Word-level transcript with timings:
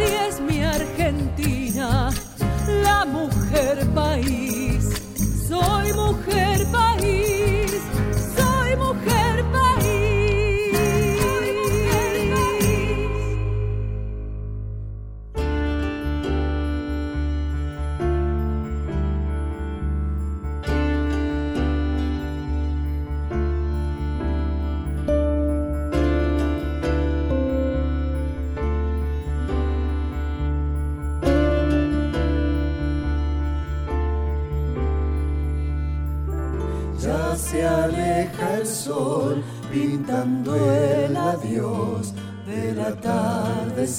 Es 0.00 0.40
mi 0.40 0.62
Argentina, 0.62 2.10
la 2.82 3.04
mujer 3.04 3.86
país. 3.94 4.59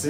Se 0.01 0.09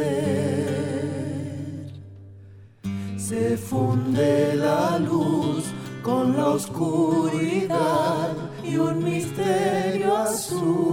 funde 3.58 4.56
la 4.56 4.98
luz 5.00 5.66
con 6.02 6.38
la 6.38 6.52
oscuridad 6.52 8.30
y 8.64 8.78
un 8.78 9.04
misterio 9.04 10.16
azul. 10.16 10.91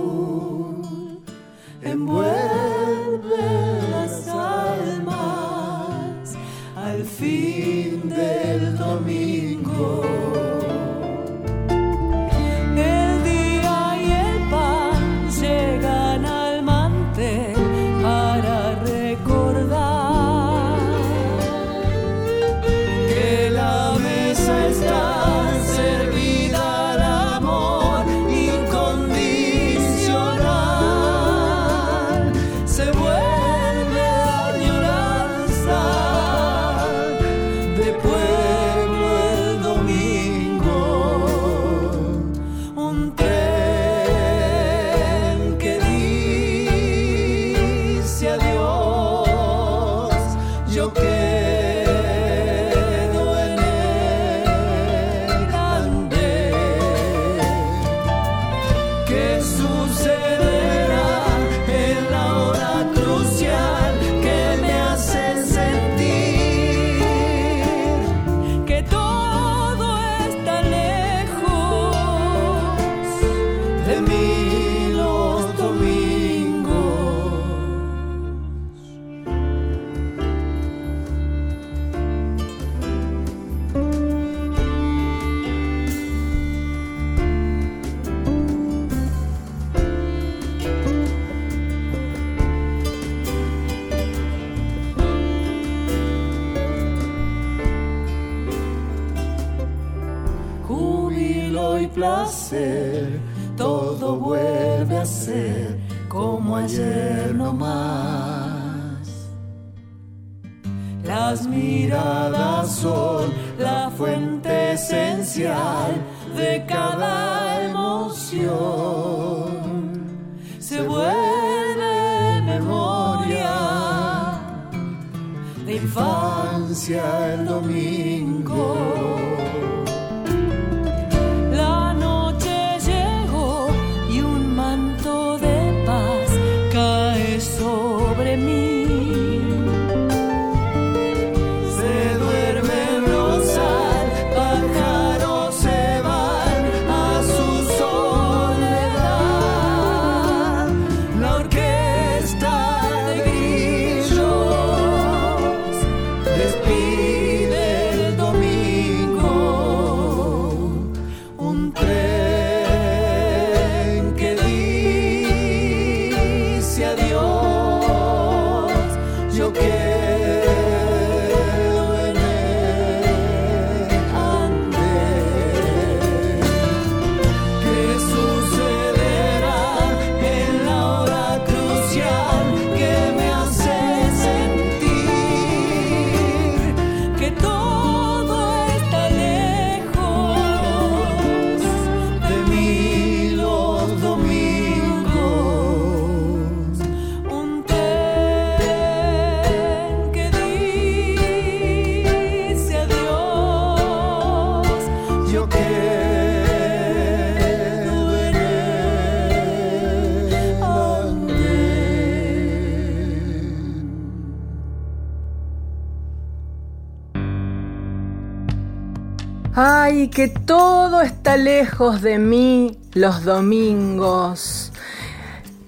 Que 220.13 220.29
todo 220.29 221.01
está 221.03 221.37
lejos 221.37 222.03
de 222.03 222.19
mí 222.19 222.77
los 222.95 223.25
domingos. 223.25 224.73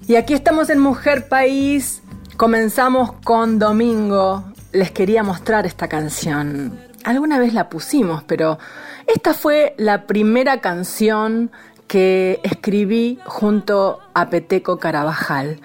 Y 0.07 0.15
aquí 0.15 0.33
estamos 0.33 0.69
en 0.69 0.79
Mujer 0.79 1.29
País. 1.29 2.01
Comenzamos 2.35 3.13
con 3.23 3.59
Domingo. 3.59 4.43
Les 4.73 4.91
quería 4.91 5.23
mostrar 5.23 5.65
esta 5.65 5.87
canción. 5.87 6.79
Alguna 7.05 7.39
vez 7.39 7.53
la 7.53 7.69
pusimos, 7.69 8.23
pero 8.23 8.59
esta 9.07 9.33
fue 9.33 9.73
la 9.77 10.05
primera 10.05 10.59
canción 10.59 11.51
que 11.87 12.41
escribí 12.43 13.19
junto 13.25 13.99
a 14.13 14.29
Peteco 14.29 14.79
Carabajal. 14.79 15.61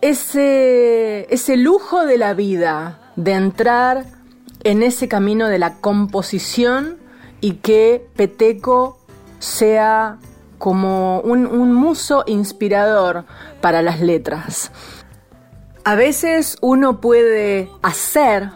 ese, 0.00 1.26
ese 1.34 1.56
lujo 1.58 2.06
de 2.06 2.16
la 2.16 2.32
vida, 2.32 2.98
de 3.16 3.32
entrar 3.32 4.06
en 4.64 4.82
ese 4.82 5.08
camino 5.08 5.48
de 5.48 5.58
la 5.58 5.74
composición 5.74 6.99
y 7.40 7.54
que 7.54 8.06
Peteco 8.16 8.98
sea 9.38 10.18
como 10.58 11.20
un, 11.20 11.46
un 11.46 11.72
muso 11.74 12.24
inspirador 12.26 13.24
para 13.60 13.82
las 13.82 14.00
letras. 14.00 14.70
A 15.84 15.94
veces 15.94 16.58
uno 16.60 17.00
puede 17.00 17.70
hacer 17.82 18.50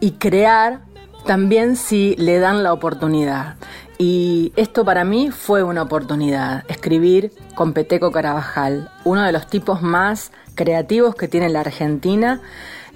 y 0.00 0.12
crear 0.12 0.82
también 1.24 1.76
si 1.76 2.14
le 2.16 2.38
dan 2.38 2.62
la 2.62 2.72
oportunidad. 2.72 3.56
Y 3.98 4.52
esto 4.56 4.84
para 4.84 5.04
mí 5.04 5.30
fue 5.30 5.62
una 5.62 5.82
oportunidad, 5.82 6.64
escribir 6.68 7.32
con 7.54 7.72
Peteco 7.72 8.12
Carabajal, 8.12 8.90
uno 9.04 9.22
de 9.22 9.32
los 9.32 9.46
tipos 9.46 9.80
más 9.80 10.32
creativos 10.54 11.14
que 11.14 11.28
tiene 11.28 11.48
la 11.48 11.60
Argentina 11.60 12.42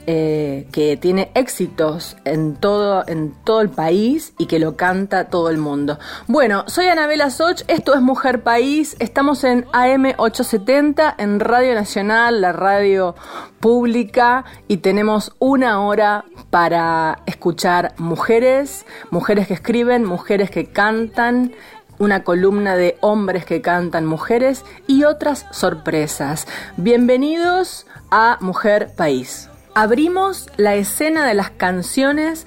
eh, 0.07 0.67
que 0.73 0.97
tiene 0.97 1.31
éxitos 1.35 2.17
en 2.25 2.57
todo, 2.57 3.05
en 3.07 3.35
todo 3.45 3.61
el 3.61 3.69
país 3.69 4.33
y 4.39 4.47
que 4.47 4.59
lo 4.59 4.77
canta 4.77 5.29
todo 5.29 5.51
el 5.51 5.59
mundo. 5.59 5.99
Bueno, 6.27 6.65
soy 6.69 6.87
Anabela 6.87 7.31
Soch, 7.31 7.63
esto 7.69 7.95
es 7.95 8.01
Mujer 8.01 8.43
País, 8.43 8.97
estamos 8.99 9.45
en 9.45 9.67
AM870, 9.67 11.15
en 11.19 11.41
Radio 11.41 11.75
Nacional, 11.75 12.41
la 12.41 12.53
radio 12.53 13.15
pública, 13.61 14.45
y 14.69 14.79
tenemos 14.79 15.35
una 15.39 15.83
hora 15.83 16.25
para 16.49 17.21
escuchar 17.27 17.93
mujeres, 17.99 18.87
mujeres 19.11 19.49
que 19.49 19.55
escriben, 19.55 20.05
mujeres 20.05 20.51
que 20.51 20.67
cantan 20.67 21.53
una 21.99 22.25
columna 22.25 22.77
de 22.77 22.97
hombres 23.01 23.45
que 23.45 23.61
cantan 23.61 24.07
mujeres 24.07 24.65
y 24.87 25.05
otras 25.05 25.47
sorpresas. 25.51 26.47
Bienvenidos 26.79 27.87
a 28.11 28.39
Mujer 28.41 28.95
País 28.97 29.50
abrimos 29.75 30.49
la 30.57 30.75
escena 30.75 31.27
de 31.27 31.35
las 31.35 31.51
canciones 31.51 32.47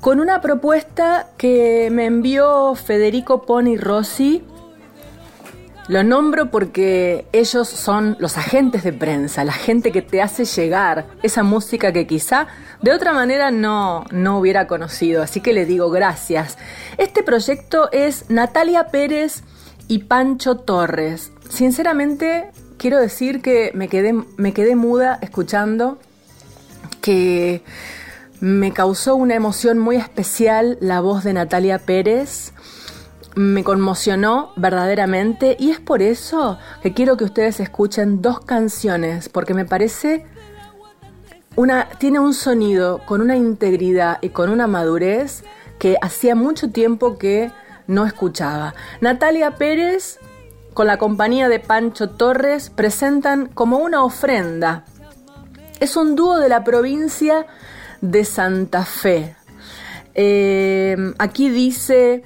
con 0.00 0.20
una 0.20 0.40
propuesta 0.40 1.28
que 1.36 1.88
me 1.92 2.06
envió 2.06 2.74
Federico 2.74 3.42
Poni 3.42 3.76
Rossi. 3.76 4.42
Lo 5.88 6.04
nombro 6.04 6.50
porque 6.50 7.26
ellos 7.32 7.68
son 7.68 8.16
los 8.20 8.38
agentes 8.38 8.84
de 8.84 8.92
prensa, 8.92 9.44
la 9.44 9.52
gente 9.52 9.90
que 9.90 10.02
te 10.02 10.22
hace 10.22 10.44
llegar 10.44 11.06
esa 11.24 11.42
música 11.42 11.92
que 11.92 12.06
quizá 12.06 12.46
de 12.80 12.92
otra 12.92 13.12
manera 13.12 13.50
no, 13.50 14.04
no 14.12 14.38
hubiera 14.38 14.68
conocido. 14.68 15.22
Así 15.22 15.40
que 15.40 15.52
le 15.52 15.66
digo 15.66 15.90
gracias. 15.90 16.58
Este 16.96 17.24
proyecto 17.24 17.90
es 17.90 18.30
Natalia 18.30 18.86
Pérez 18.88 19.42
y 19.88 20.04
Pancho 20.04 20.58
Torres. 20.58 21.32
Sinceramente, 21.48 22.52
quiero 22.78 22.98
decir 22.98 23.42
que 23.42 23.72
me 23.74 23.88
quedé, 23.88 24.12
me 24.12 24.52
quedé 24.52 24.76
muda 24.76 25.18
escuchando 25.20 25.98
que 27.00 27.62
me 28.40 28.72
causó 28.72 29.16
una 29.16 29.34
emoción 29.34 29.78
muy 29.78 29.96
especial 29.96 30.78
la 30.80 31.00
voz 31.00 31.24
de 31.24 31.34
Natalia 31.34 31.78
Pérez. 31.78 32.52
Me 33.36 33.62
conmocionó 33.64 34.52
verdaderamente 34.56 35.56
y 35.58 35.70
es 35.70 35.78
por 35.78 36.02
eso 36.02 36.58
que 36.82 36.94
quiero 36.94 37.16
que 37.16 37.24
ustedes 37.24 37.60
escuchen 37.60 38.22
dos 38.22 38.40
canciones 38.40 39.28
porque 39.28 39.54
me 39.54 39.66
parece 39.66 40.26
una 41.54 41.88
tiene 41.98 42.18
un 42.18 42.32
sonido 42.32 43.00
con 43.06 43.20
una 43.20 43.36
integridad 43.36 44.18
y 44.22 44.30
con 44.30 44.50
una 44.50 44.66
madurez 44.66 45.44
que 45.78 45.96
hacía 46.00 46.34
mucho 46.34 46.70
tiempo 46.70 47.18
que 47.18 47.52
no 47.86 48.06
escuchaba. 48.06 48.74
Natalia 49.00 49.56
Pérez 49.56 50.18
con 50.74 50.86
la 50.86 50.96
compañía 50.96 51.48
de 51.48 51.58
Pancho 51.58 52.10
Torres 52.10 52.70
presentan 52.70 53.46
como 53.46 53.78
una 53.78 54.02
ofrenda 54.02 54.84
es 55.80 55.96
un 55.96 56.14
dúo 56.14 56.38
de 56.38 56.48
la 56.48 56.62
provincia 56.62 57.46
de 58.00 58.24
Santa 58.24 58.84
Fe. 58.84 59.34
Eh, 60.14 60.96
aquí 61.18 61.48
dice 61.48 62.22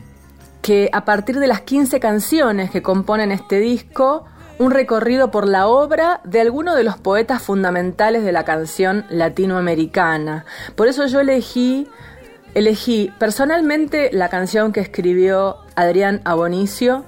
que 0.62 0.90
a 0.92 1.04
partir 1.04 1.38
de 1.38 1.46
las 1.46 1.60
15 1.60 2.00
canciones 2.00 2.70
que 2.70 2.82
componen 2.82 3.30
este 3.32 3.60
disco, 3.60 4.24
un 4.58 4.70
recorrido 4.70 5.30
por 5.30 5.46
la 5.48 5.66
obra 5.66 6.20
de 6.24 6.40
alguno 6.40 6.74
de 6.74 6.84
los 6.84 6.96
poetas 6.96 7.42
fundamentales 7.42 8.24
de 8.24 8.32
la 8.32 8.44
canción 8.44 9.04
latinoamericana. 9.10 10.44
Por 10.74 10.88
eso 10.88 11.06
yo 11.06 11.20
elegí, 11.20 11.88
elegí 12.54 13.12
personalmente 13.18 14.10
la 14.12 14.28
canción 14.28 14.72
que 14.72 14.80
escribió 14.80 15.58
Adrián 15.74 16.20
Abonicio, 16.24 17.04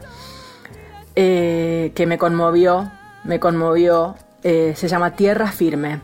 eh, 1.15 1.93
que 1.95 2.07
me 2.07 2.19
conmovió, 2.19 2.91
me 3.25 3.41
conmovió, 3.41 4.17
eh, 4.43 4.75
se 4.77 4.89
llama 4.89 5.17
Tierra 5.17 5.51
Firme. 5.51 6.01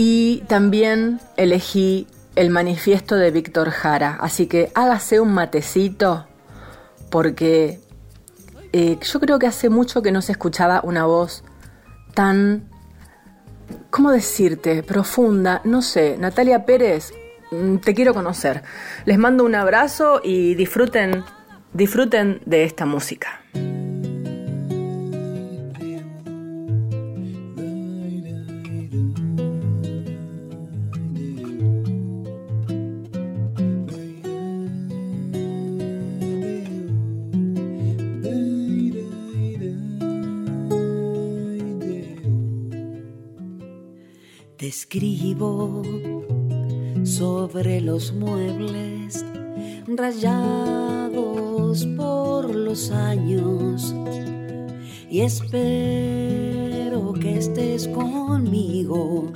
Y 0.00 0.44
también 0.46 1.18
elegí 1.36 2.06
el 2.36 2.50
manifiesto 2.50 3.16
de 3.16 3.32
Víctor 3.32 3.70
Jara. 3.70 4.16
Así 4.20 4.46
que 4.46 4.70
hágase 4.76 5.18
un 5.18 5.34
matecito 5.34 6.24
porque 7.10 7.80
eh, 8.72 8.96
yo 9.02 9.18
creo 9.18 9.40
que 9.40 9.48
hace 9.48 9.70
mucho 9.70 10.00
que 10.00 10.12
no 10.12 10.22
se 10.22 10.30
escuchaba 10.30 10.82
una 10.84 11.04
voz 11.04 11.42
tan, 12.14 12.68
¿cómo 13.90 14.12
decirte? 14.12 14.84
Profunda. 14.84 15.62
No 15.64 15.82
sé, 15.82 16.16
Natalia 16.16 16.64
Pérez, 16.64 17.12
mm, 17.50 17.78
te 17.78 17.92
quiero 17.92 18.14
conocer. 18.14 18.62
Les 19.04 19.18
mando 19.18 19.42
un 19.42 19.56
abrazo 19.56 20.20
y 20.22 20.54
disfruten, 20.54 21.24
disfruten 21.72 22.40
de 22.46 22.62
esta 22.62 22.86
música. 22.86 23.40
Escribo 44.68 45.82
sobre 47.02 47.80
los 47.80 48.12
muebles 48.12 49.24
rayados 49.86 51.86
por 51.96 52.54
los 52.54 52.90
años 52.90 53.94
y 55.10 55.22
espero 55.22 57.14
que 57.14 57.38
estés 57.38 57.88
conmigo 57.88 59.32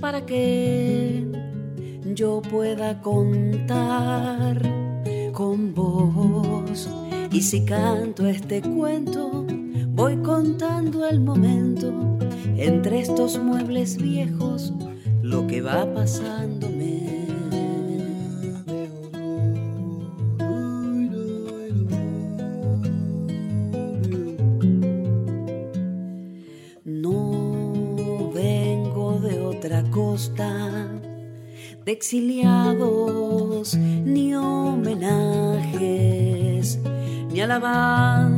para 0.00 0.26
que 0.26 1.24
yo 2.14 2.42
pueda 2.42 3.00
contar 3.00 4.60
con 5.32 5.74
vos. 5.74 6.90
Y 7.30 7.42
si 7.42 7.64
canto 7.64 8.26
este 8.26 8.62
cuento, 8.62 9.46
contando 10.38 11.04
el 11.04 11.18
momento 11.18 11.92
entre 12.56 13.00
estos 13.00 13.36
muebles 13.38 13.96
viejos 13.96 14.72
lo 15.20 15.48
que 15.48 15.60
va 15.62 15.92
pasándome. 15.92 17.26
No 26.84 28.30
vengo 28.32 29.18
de 29.18 29.40
otra 29.40 29.82
costa, 29.90 30.86
de 31.84 31.90
exiliados, 31.90 33.74
ni 33.74 34.36
homenajes, 34.36 35.18
ni 37.32 37.40
alabanzas 37.40 38.37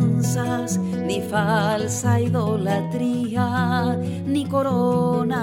falsa 1.30 2.20
idolatría, 2.20 3.96
ni 4.26 4.44
coronas 4.46 5.40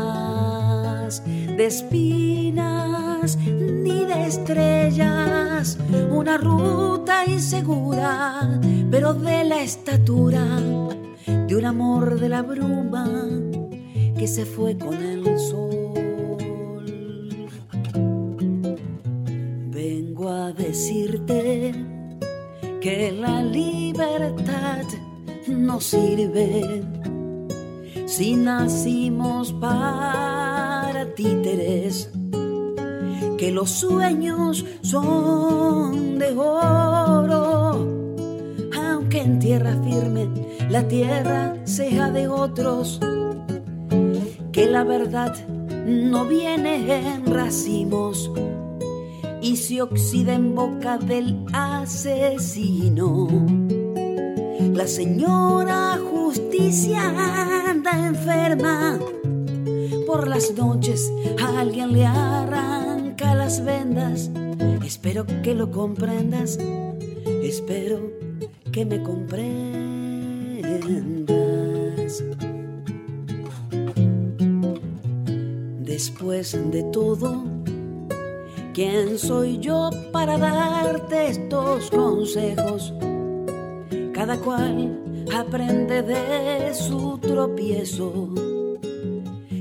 de 1.26 1.66
espinas, 1.66 3.38
ni 3.38 4.04
de 4.06 4.28
estrellas, 4.28 5.78
una 6.12 6.38
ruta 6.38 7.26
insegura, 7.26 8.60
pero 8.92 9.14
de 9.14 9.46
la 9.46 9.62
estatura 9.62 10.46
de 11.48 11.56
un 11.56 11.66
amor 11.66 12.20
de 12.20 12.30
la 12.30 12.42
bruma 12.42 13.08
que 14.18 14.28
se 14.28 14.46
fue 14.46 14.78
con 14.78 14.96
el 14.96 15.17
que 33.38 33.52
los 33.52 33.70
sueños 33.70 34.66
son 34.82 36.18
de 36.18 36.36
oro, 36.36 37.88
aunque 38.76 39.22
en 39.22 39.40
tierra 39.40 39.76
firme 39.84 40.28
la 40.70 40.88
tierra 40.88 41.56
sea 41.64 42.12
de 42.12 42.28
otros, 42.28 43.00
que 44.52 44.66
la 44.66 44.84
verdad 44.84 45.34
no 45.86 46.26
viene 46.26 47.14
en 47.16 47.26
racimos 47.26 48.32
y 49.42 49.56
se 49.56 49.82
oxida 49.82 50.34
en 50.34 50.56
boca 50.56 50.98
del 50.98 51.46
asesino. 51.54 53.28
La 54.74 54.88
señora 54.88 55.98
justicia 56.12 57.00
anda 57.70 58.08
enferma. 58.08 59.00
Por 60.08 60.26
las 60.26 60.54
noches 60.56 61.12
alguien 61.38 61.92
le 61.92 62.06
arranca 62.06 63.36
las 63.36 63.62
vendas. 63.66 64.32
Espero 64.86 65.26
que 65.44 65.54
lo 65.54 65.70
comprendas. 65.70 66.58
Espero 67.44 68.10
que 68.72 68.86
me 68.86 69.04
comprendas. 69.04 69.44
Después 75.82 76.58
de 76.72 76.84
todo, 76.94 77.44
¿quién 78.74 79.18
soy 79.18 79.60
yo 79.60 79.90
para 80.14 80.38
darte 80.38 81.32
estos 81.32 81.92
consejos? 81.92 82.94
Cada 84.14 84.38
cual 84.38 85.02
aprende 85.36 86.02
de 86.02 86.74
su 86.74 87.18
tropiezo. 87.18 88.47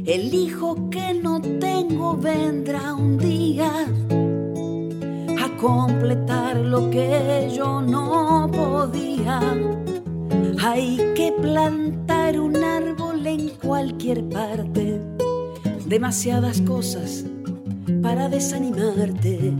El 0.07 0.33
hijo 0.33 0.89
que 0.89 1.15
no 1.15 1.41
tengo 1.41 2.17
vendrá 2.17 2.95
un 2.95 3.19
día 3.19 3.73
a 5.43 5.57
completar 5.57 6.59
lo 6.59 6.89
que 6.91 7.51
yo 7.53 7.83
no 7.83 8.49
podía. 8.53 9.41
Hay 10.63 10.99
que 11.17 11.33
plantar 11.33 12.39
un 12.39 12.55
árbol 12.55 13.27
en 13.27 13.49
cualquier 13.49 14.29
parte 14.29 15.01
demasiadas 15.87 16.61
cosas 16.61 17.25
para 18.01 18.29
desanimarte. 18.29 19.55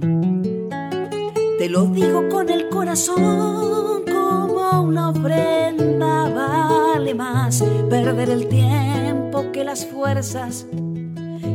Te 1.59 1.69
lo 1.69 1.87
digo 1.87 2.29
con 2.29 2.51
el 2.51 2.69
corazón 2.69 4.05
como 4.07 4.83
una 4.83 5.09
ofrenda. 5.09 6.29
Vale 6.29 7.15
más 7.15 7.65
perder 7.91 8.31
el 8.31 8.47
tiempo 8.47 9.06
que 9.53 9.65
las 9.65 9.85
fuerzas. 9.87 10.67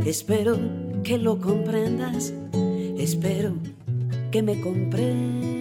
Espero 0.06 0.58
que 1.04 1.18
lo 1.18 1.40
comprendas. 1.40 2.34
Espero 2.98 3.54
que 4.32 4.44
me 4.44 4.62
comprendas. 4.62 5.61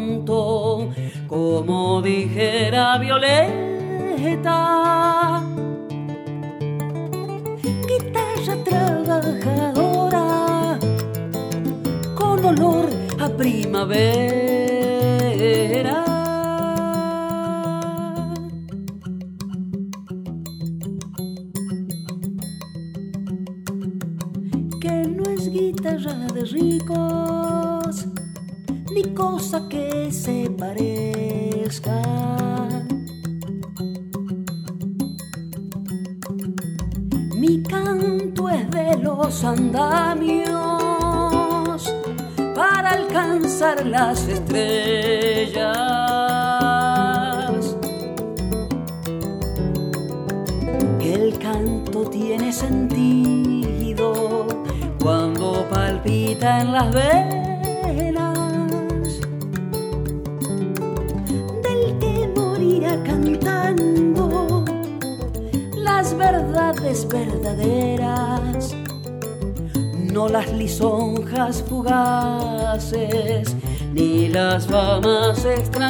primavera. 13.37 14.50
Fugaces 71.71 73.55
ni 73.93 74.27
las 74.27 74.67
famas 74.67 75.45
extranjeras, 75.45 75.80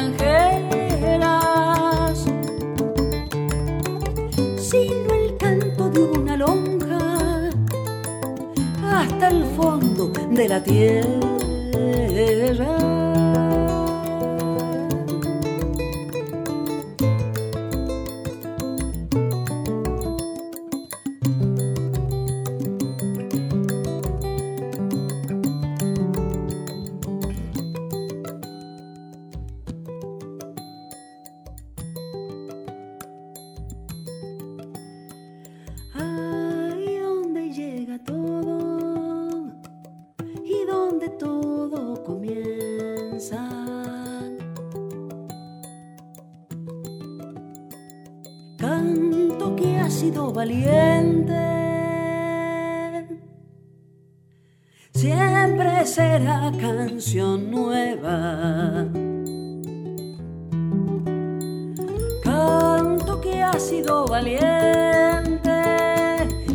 sido 50.02 50.32
valiente. 50.32 51.32
Siempre 54.92 55.86
será 55.86 56.50
canción 56.60 57.52
nueva. 57.52 58.88
Canto 62.24 63.20
que 63.20 63.44
ha 63.44 63.52
sido 63.60 64.04
valiente. 64.06 65.60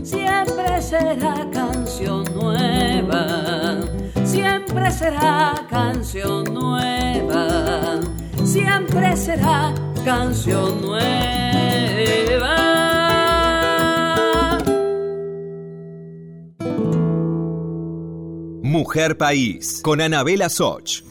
Siempre 0.03 0.81
será 0.81 1.47
canción 1.53 2.25
nueva. 2.35 3.77
Siempre 4.25 4.91
será 4.91 5.53
canción 5.69 6.43
nueva. 6.53 8.01
Siempre 8.43 9.15
será 9.15 9.73
canción 10.03 10.81
nueva. 10.81 12.76
Mujer 18.87 19.17
País, 19.17 19.81
con 19.83 19.99
Anabela 19.99 20.47
Soch. 20.47 21.03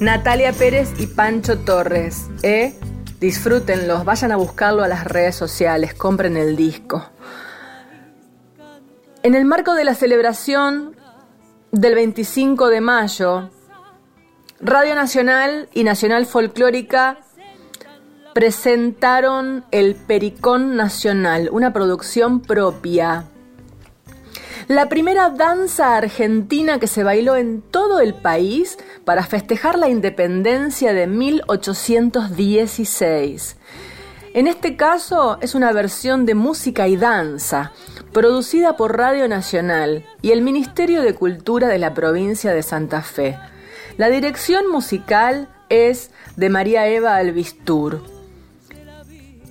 Natalia 0.00 0.52
Pérez 0.52 0.92
y 0.98 1.06
Pancho 1.06 1.60
Torres, 1.60 2.26
¿eh? 2.42 2.74
Disfrútenlos, 3.20 4.04
vayan 4.04 4.32
a 4.32 4.36
buscarlo 4.36 4.82
a 4.82 4.88
las 4.88 5.04
redes 5.04 5.36
sociales, 5.36 5.94
compren 5.94 6.36
el 6.36 6.56
disco. 6.56 7.08
En 9.22 9.36
el 9.36 9.44
marco 9.44 9.74
de 9.74 9.84
la 9.84 9.94
celebración 9.94 10.96
del 11.70 11.94
25 11.94 12.68
de 12.68 12.80
mayo, 12.80 13.50
Radio 14.58 14.96
Nacional 14.96 15.68
y 15.72 15.84
Nacional 15.84 16.26
Folclórica 16.26 17.18
presentaron 18.34 19.64
el 19.70 19.94
Pericón 19.94 20.74
Nacional, 20.74 21.50
una 21.52 21.72
producción 21.72 22.40
propia 22.40 23.26
la 24.68 24.88
primera 24.88 25.30
danza 25.30 25.96
argentina 25.96 26.78
que 26.80 26.88
se 26.88 27.04
bailó 27.04 27.36
en 27.36 27.62
todo 27.62 28.00
el 28.00 28.14
país 28.14 28.78
para 29.04 29.22
festejar 29.24 29.78
la 29.78 29.88
independencia 29.88 30.92
de 30.92 31.06
1816. 31.06 33.56
En 34.34 34.48
este 34.48 34.76
caso 34.76 35.38
es 35.40 35.54
una 35.54 35.70
versión 35.72 36.26
de 36.26 36.34
música 36.34 36.88
y 36.88 36.96
danza, 36.96 37.70
producida 38.12 38.76
por 38.76 38.96
Radio 38.96 39.28
Nacional 39.28 40.04
y 40.20 40.32
el 40.32 40.42
Ministerio 40.42 41.02
de 41.02 41.14
Cultura 41.14 41.68
de 41.68 41.78
la 41.78 41.94
provincia 41.94 42.52
de 42.52 42.64
Santa 42.64 43.02
Fe. 43.02 43.38
La 43.98 44.10
dirección 44.10 44.68
musical 44.68 45.48
es 45.68 46.10
de 46.34 46.50
María 46.50 46.88
Eva 46.88 47.14
Albistur 47.16 48.15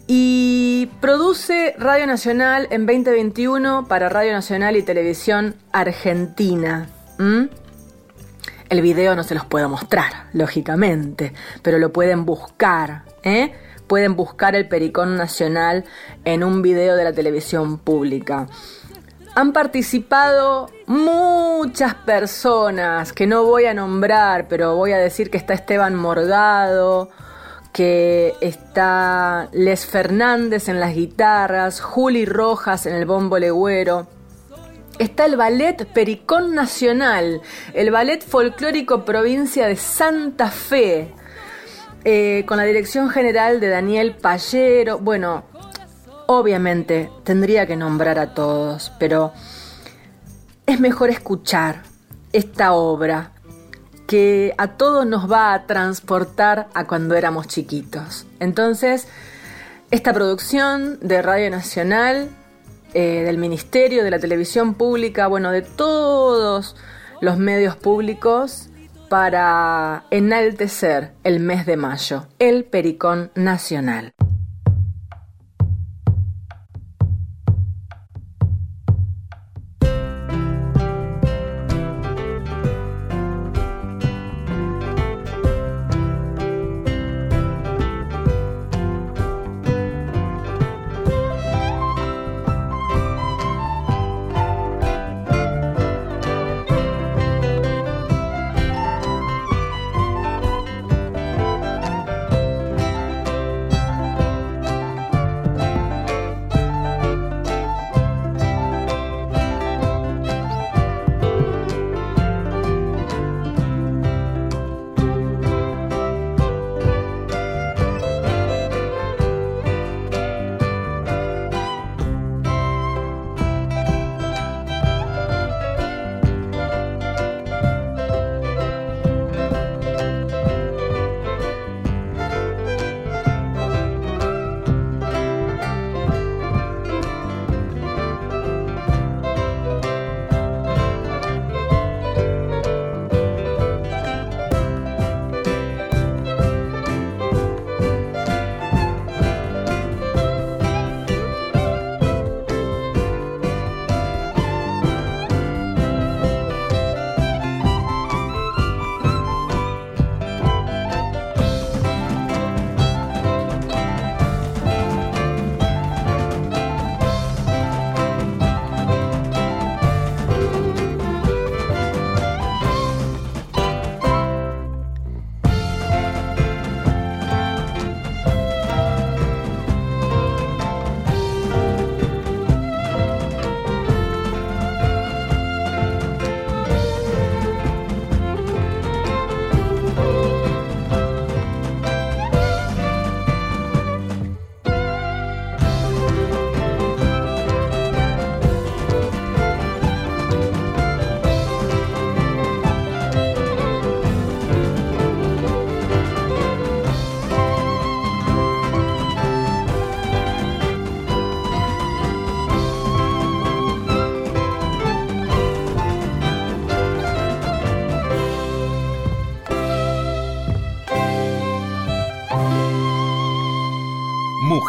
y 0.07 0.87
produce 1.01 1.75
Radio 1.77 2.05
Nacional 2.05 2.67
en 2.69 2.85
2021 2.85 3.87
para 3.87 4.09
Radio 4.09 4.33
Nacional 4.33 4.75
y 4.75 4.83
Televisión 4.83 5.55
Argentina. 5.71 6.89
El 8.69 8.81
video 8.81 9.15
no 9.15 9.23
se 9.23 9.35
los 9.35 9.45
puedo 9.45 9.69
mostrar, 9.69 10.27
lógicamente, 10.33 11.33
pero 11.61 11.79
lo 11.79 11.91
pueden 11.91 12.25
buscar. 12.25 13.03
¿eh? 13.23 13.53
Pueden 13.87 14.15
buscar 14.15 14.55
el 14.55 14.67
Pericón 14.67 15.15
Nacional 15.15 15.85
en 16.23 16.43
un 16.43 16.61
video 16.61 16.95
de 16.95 17.03
la 17.03 17.13
televisión 17.13 17.77
pública. 17.77 18.47
Han 19.35 19.53
participado 19.53 20.69
muchas 20.87 21.93
personas 21.93 23.11
que 23.11 23.27
no 23.27 23.43
voy 23.43 23.65
a 23.65 23.73
nombrar, 23.73 24.47
pero 24.47 24.75
voy 24.75 24.93
a 24.93 24.97
decir 24.97 25.29
que 25.29 25.37
está 25.37 25.53
Esteban 25.53 25.95
Morgado, 25.95 27.09
que 27.75 28.35
está 28.39 29.49
Les 29.51 29.85
Fernández 29.85 30.69
en 30.69 30.79
las 30.79 30.95
guitarras, 30.95 31.81
Juli 31.81 32.23
Rojas 32.23 32.85
en 32.85 32.95
el 32.95 33.05
bombo 33.05 33.37
legüero. 33.37 34.07
Está 34.97 35.25
el 35.25 35.35
Ballet 35.35 35.85
Pericón 35.85 36.55
Nacional, 36.55 37.41
el 37.73 37.91
Ballet 37.91 38.23
Folclórico 38.23 39.03
Provincia 39.03 39.67
de 39.67 39.75
Santa 39.75 40.51
Fe, 40.51 41.11
eh, 42.05 42.45
con 42.47 42.55
la 42.55 42.63
dirección 42.63 43.09
general 43.09 43.59
de 43.59 43.67
Daniel 43.67 44.15
Pallero. 44.15 44.99
Bueno, 44.99 45.43
obviamente 46.27 47.09
tendría 47.25 47.67
que 47.67 47.75
nombrar 47.75 48.19
a 48.19 48.33
todos, 48.33 48.93
pero 48.99 49.33
es 50.65 50.79
mejor 50.79 51.09
escuchar 51.09 51.83
esta 52.31 52.71
obra 52.71 53.34
que 54.07 54.53
a 54.57 54.69
todos 54.69 55.05
nos 55.05 55.31
va 55.31 55.53
a 55.53 55.65
transportar 55.65 56.67
a 56.73 56.85
cuando 56.85 57.15
éramos 57.15 57.47
chiquitos. 57.47 58.25
Entonces, 58.39 59.07
esta 59.91 60.13
producción 60.13 60.99
de 61.01 61.21
Radio 61.21 61.49
Nacional, 61.49 62.29
eh, 62.93 63.23
del 63.25 63.37
Ministerio, 63.37 64.03
de 64.03 64.11
la 64.11 64.19
Televisión 64.19 64.73
Pública, 64.73 65.27
bueno, 65.27 65.51
de 65.51 65.61
todos 65.61 66.75
los 67.21 67.37
medios 67.37 67.75
públicos, 67.75 68.69
para 69.09 70.05
enaltecer 70.11 71.13
el 71.23 71.39
mes 71.39 71.65
de 71.65 71.77
mayo, 71.77 72.27
el 72.39 72.65
Pericón 72.65 73.31
Nacional. 73.35 74.13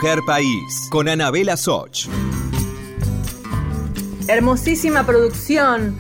Mujer 0.07 0.23
País 0.25 0.87
con 0.89 1.09
Anabela 1.09 1.57
Soch. 1.57 2.07
Hermosísima 4.29 5.05
producción 5.05 5.99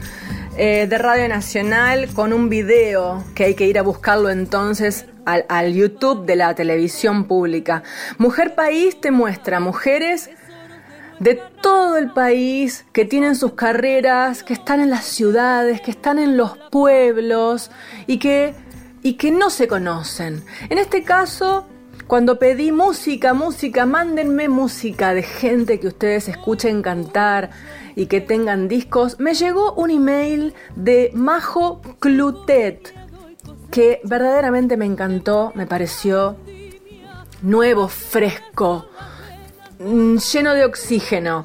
eh, 0.56 0.86
de 0.88 0.96
Radio 0.96 1.26
Nacional 1.26 2.10
con 2.14 2.32
un 2.32 2.48
video 2.48 3.24
que 3.34 3.46
hay 3.46 3.54
que 3.56 3.66
ir 3.66 3.80
a 3.80 3.82
buscarlo 3.82 4.30
entonces 4.30 5.06
al, 5.24 5.44
al 5.48 5.74
YouTube 5.74 6.24
de 6.24 6.36
la 6.36 6.54
televisión 6.54 7.24
pública. 7.24 7.82
Mujer 8.16 8.54
País 8.54 9.00
te 9.00 9.10
muestra 9.10 9.58
mujeres 9.58 10.30
de 11.18 11.42
todo 11.60 11.96
el 11.96 12.12
país 12.12 12.84
que 12.92 13.06
tienen 13.06 13.34
sus 13.34 13.54
carreras, 13.54 14.44
que 14.44 14.52
están 14.52 14.78
en 14.78 14.90
las 14.90 15.04
ciudades, 15.04 15.80
que 15.80 15.90
están 15.90 16.20
en 16.20 16.36
los 16.36 16.56
pueblos 16.70 17.72
y 18.06 18.20
que, 18.20 18.54
y 19.02 19.14
que 19.14 19.32
no 19.32 19.50
se 19.50 19.66
conocen. 19.66 20.44
En 20.70 20.78
este 20.78 21.02
caso, 21.02 21.66
cuando 22.06 22.38
pedí 22.38 22.72
música, 22.72 23.34
música, 23.34 23.86
mándenme 23.86 24.48
música 24.48 25.14
de 25.14 25.22
gente 25.22 25.80
que 25.80 25.88
ustedes 25.88 26.28
escuchen 26.28 26.82
cantar 26.82 27.50
y 27.94 28.06
que 28.06 28.20
tengan 28.20 28.68
discos, 28.68 29.18
me 29.18 29.34
llegó 29.34 29.72
un 29.74 29.90
email 29.90 30.54
de 30.74 31.10
Majo 31.14 31.80
Clutet, 31.98 32.94
que 33.70 34.00
verdaderamente 34.04 34.76
me 34.76 34.86
encantó, 34.86 35.52
me 35.54 35.66
pareció 35.66 36.36
nuevo, 37.42 37.88
fresco 37.88 38.86
Mm, 39.78 40.16
lleno 40.16 40.54
de 40.54 40.64
oxígeno. 40.64 41.44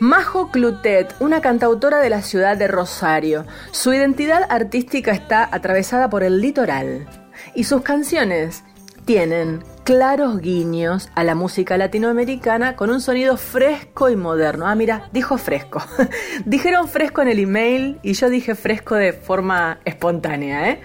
Majo 0.00 0.50
Clutet, 0.50 1.14
una 1.20 1.40
cantautora 1.40 1.98
de 2.00 2.10
la 2.10 2.22
ciudad 2.22 2.56
de 2.56 2.66
Rosario. 2.66 3.46
Su 3.70 3.92
identidad 3.92 4.44
artística 4.48 5.12
está 5.12 5.48
atravesada 5.52 6.10
por 6.10 6.24
el 6.24 6.40
litoral 6.40 7.06
y 7.54 7.64
sus 7.64 7.82
canciones 7.82 8.64
tienen 9.04 9.62
claros 9.90 10.40
guiños 10.40 11.08
a 11.16 11.24
la 11.24 11.34
música 11.34 11.76
latinoamericana 11.76 12.76
con 12.76 12.90
un 12.90 13.00
sonido 13.00 13.36
fresco 13.36 14.08
y 14.08 14.14
moderno. 14.14 14.68
Ah, 14.68 14.76
mira, 14.76 15.08
dijo 15.12 15.36
fresco. 15.36 15.82
Dijeron 16.44 16.86
fresco 16.86 17.22
en 17.22 17.26
el 17.28 17.40
email 17.40 17.98
y 18.04 18.12
yo 18.12 18.30
dije 18.30 18.54
fresco 18.54 18.94
de 18.94 19.12
forma 19.12 19.80
espontánea, 19.84 20.70
¿eh? 20.70 20.80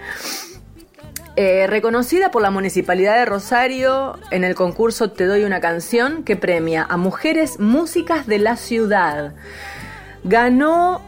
Eh, 1.35 1.67
reconocida 1.67 2.31
por 2.31 2.41
la 2.41 2.49
Municipalidad 2.49 3.15
de 3.19 3.25
Rosario 3.25 4.17
en 4.31 4.43
el 4.43 4.55
concurso 4.55 5.11
Te 5.11 5.25
doy 5.25 5.43
una 5.43 5.59
canción 5.61 6.23
que 6.23 6.35
premia 6.35 6.83
a 6.89 6.97
mujeres 6.97 7.59
músicas 7.59 8.25
de 8.25 8.39
la 8.39 8.57
ciudad. 8.57 9.35
Ganó 10.23 11.03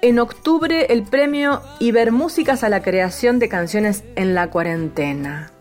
en 0.00 0.20
octubre 0.20 0.86
el 0.88 1.02
premio 1.02 1.60
Ibermúsicas 1.80 2.64
a 2.64 2.70
la 2.70 2.80
creación 2.80 3.38
de 3.38 3.50
canciones 3.50 4.04
en 4.16 4.34
la 4.34 4.48
cuarentena. 4.48 5.52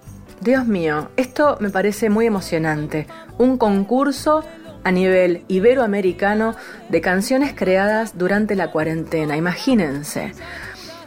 Dios 0.41 0.65
mío, 0.65 1.10
esto 1.17 1.58
me 1.60 1.69
parece 1.69 2.10
muy 2.10 2.25
emocionante. 2.25 3.08
Un 3.38 3.58
concurso 3.58 4.43
a 4.84 4.91
nivel 4.91 5.45
iberoamericano 5.47 6.56
de 6.89 6.99
canciones 7.01 7.54
creadas 7.56 8.17
durante 8.17 8.56
la 8.56 8.71
cuarentena. 8.71 9.38
Imagínense 9.38 10.34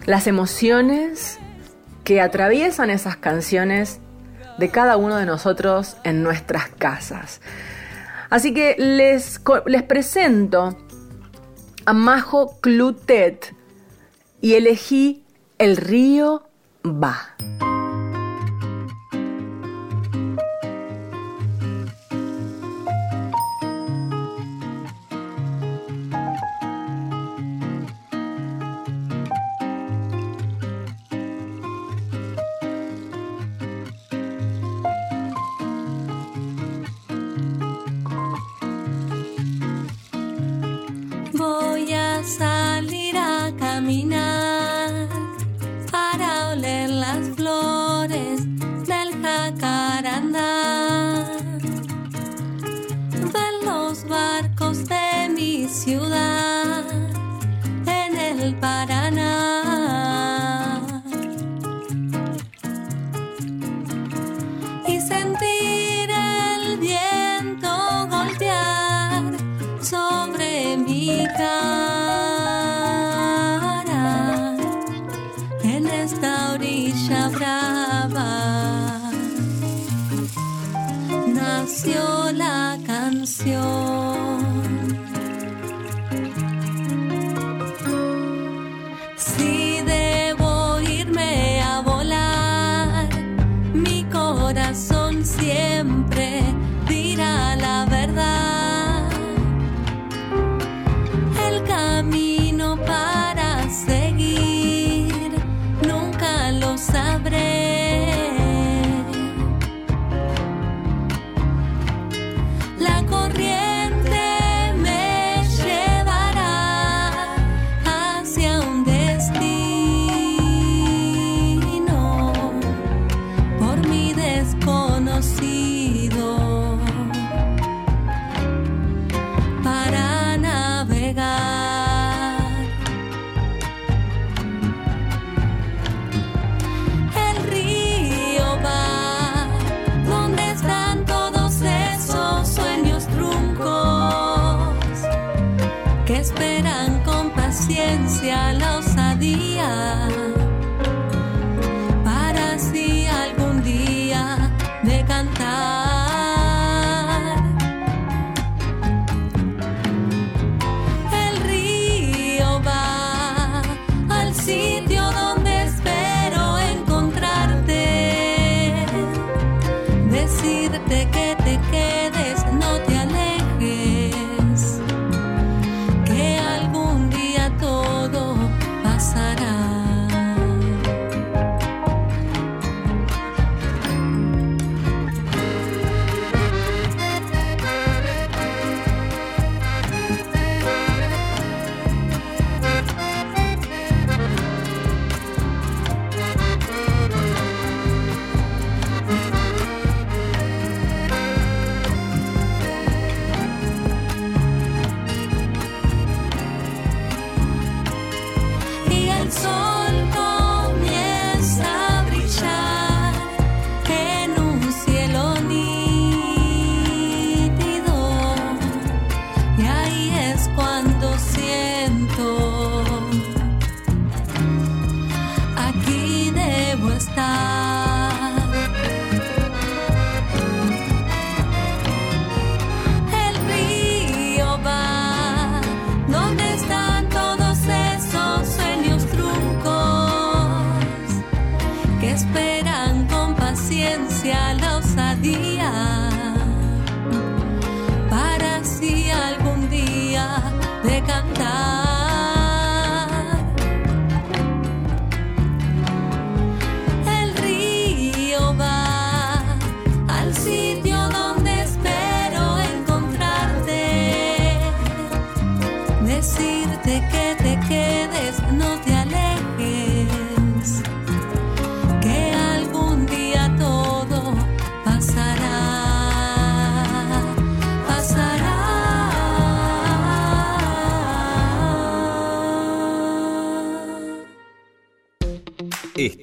las 0.06 0.26
emociones, 0.26 1.38
que 2.04 2.20
atraviesan 2.20 2.90
esas 2.90 3.16
canciones 3.16 3.98
de 4.58 4.68
cada 4.68 4.96
uno 4.96 5.16
de 5.16 5.26
nosotros 5.26 5.96
en 6.04 6.22
nuestras 6.22 6.68
casas. 6.68 7.40
Así 8.30 8.54
que 8.54 8.76
les, 8.78 9.40
les 9.66 9.82
presento 9.82 10.76
a 11.86 11.92
Majo 11.92 12.60
Clutet 12.60 13.54
y 14.40 14.54
elegí 14.54 15.24
El 15.58 15.76
río 15.76 16.46
va. 16.84 17.34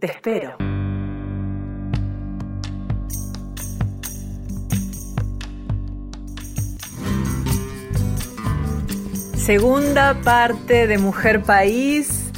Te 0.00 0.06
espero. 0.06 0.56
Segunda 9.36 10.14
parte 10.22 10.86
de 10.86 10.98
Mujer 10.98 11.42
País. 11.42 12.30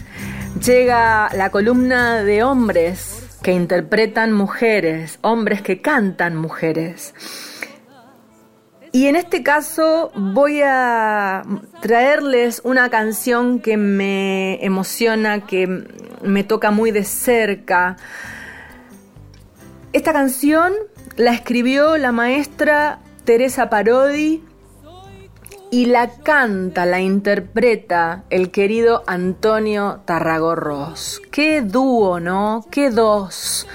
Llega 0.64 1.28
la 1.34 1.50
columna 1.50 2.22
de 2.22 2.42
hombres 2.42 3.38
que 3.42 3.52
interpretan 3.52 4.32
mujeres, 4.32 5.18
hombres 5.22 5.62
que 5.62 5.80
cantan 5.80 6.34
mujeres. 6.34 7.14
Y 8.96 9.08
en 9.08 9.16
este 9.16 9.42
caso 9.42 10.10
voy 10.14 10.62
a 10.64 11.42
traerles 11.82 12.62
una 12.64 12.88
canción 12.88 13.60
que 13.60 13.76
me 13.76 14.64
emociona, 14.64 15.44
que 15.44 15.84
me 16.22 16.44
toca 16.44 16.70
muy 16.70 16.92
de 16.92 17.04
cerca. 17.04 17.98
Esta 19.92 20.14
canción 20.14 20.72
la 21.16 21.34
escribió 21.34 21.98
la 21.98 22.10
maestra 22.10 23.00
Teresa 23.26 23.68
Parodi 23.68 24.42
y 25.70 25.84
la 25.84 26.08
canta, 26.08 26.86
la 26.86 27.02
interpreta 27.02 28.24
el 28.30 28.50
querido 28.50 29.04
Antonio 29.06 30.00
Tarragorros. 30.06 31.20
Qué 31.30 31.60
dúo, 31.60 32.18
¿no? 32.18 32.64
Qué 32.70 32.88
dos. 32.88 33.66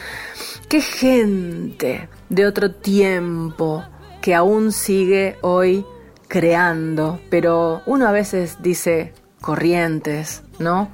Qué 0.67 0.81
gente 0.81 2.09
de 2.29 2.47
otro 2.47 2.71
tiempo 2.71 3.83
que 4.21 4.35
aún 4.35 4.71
sigue 4.71 5.37
hoy 5.41 5.85
creando, 6.27 7.19
pero 7.29 7.81
uno 7.85 8.07
a 8.07 8.11
veces 8.11 8.57
dice 8.61 9.13
corrientes, 9.41 10.43
¿no? 10.59 10.89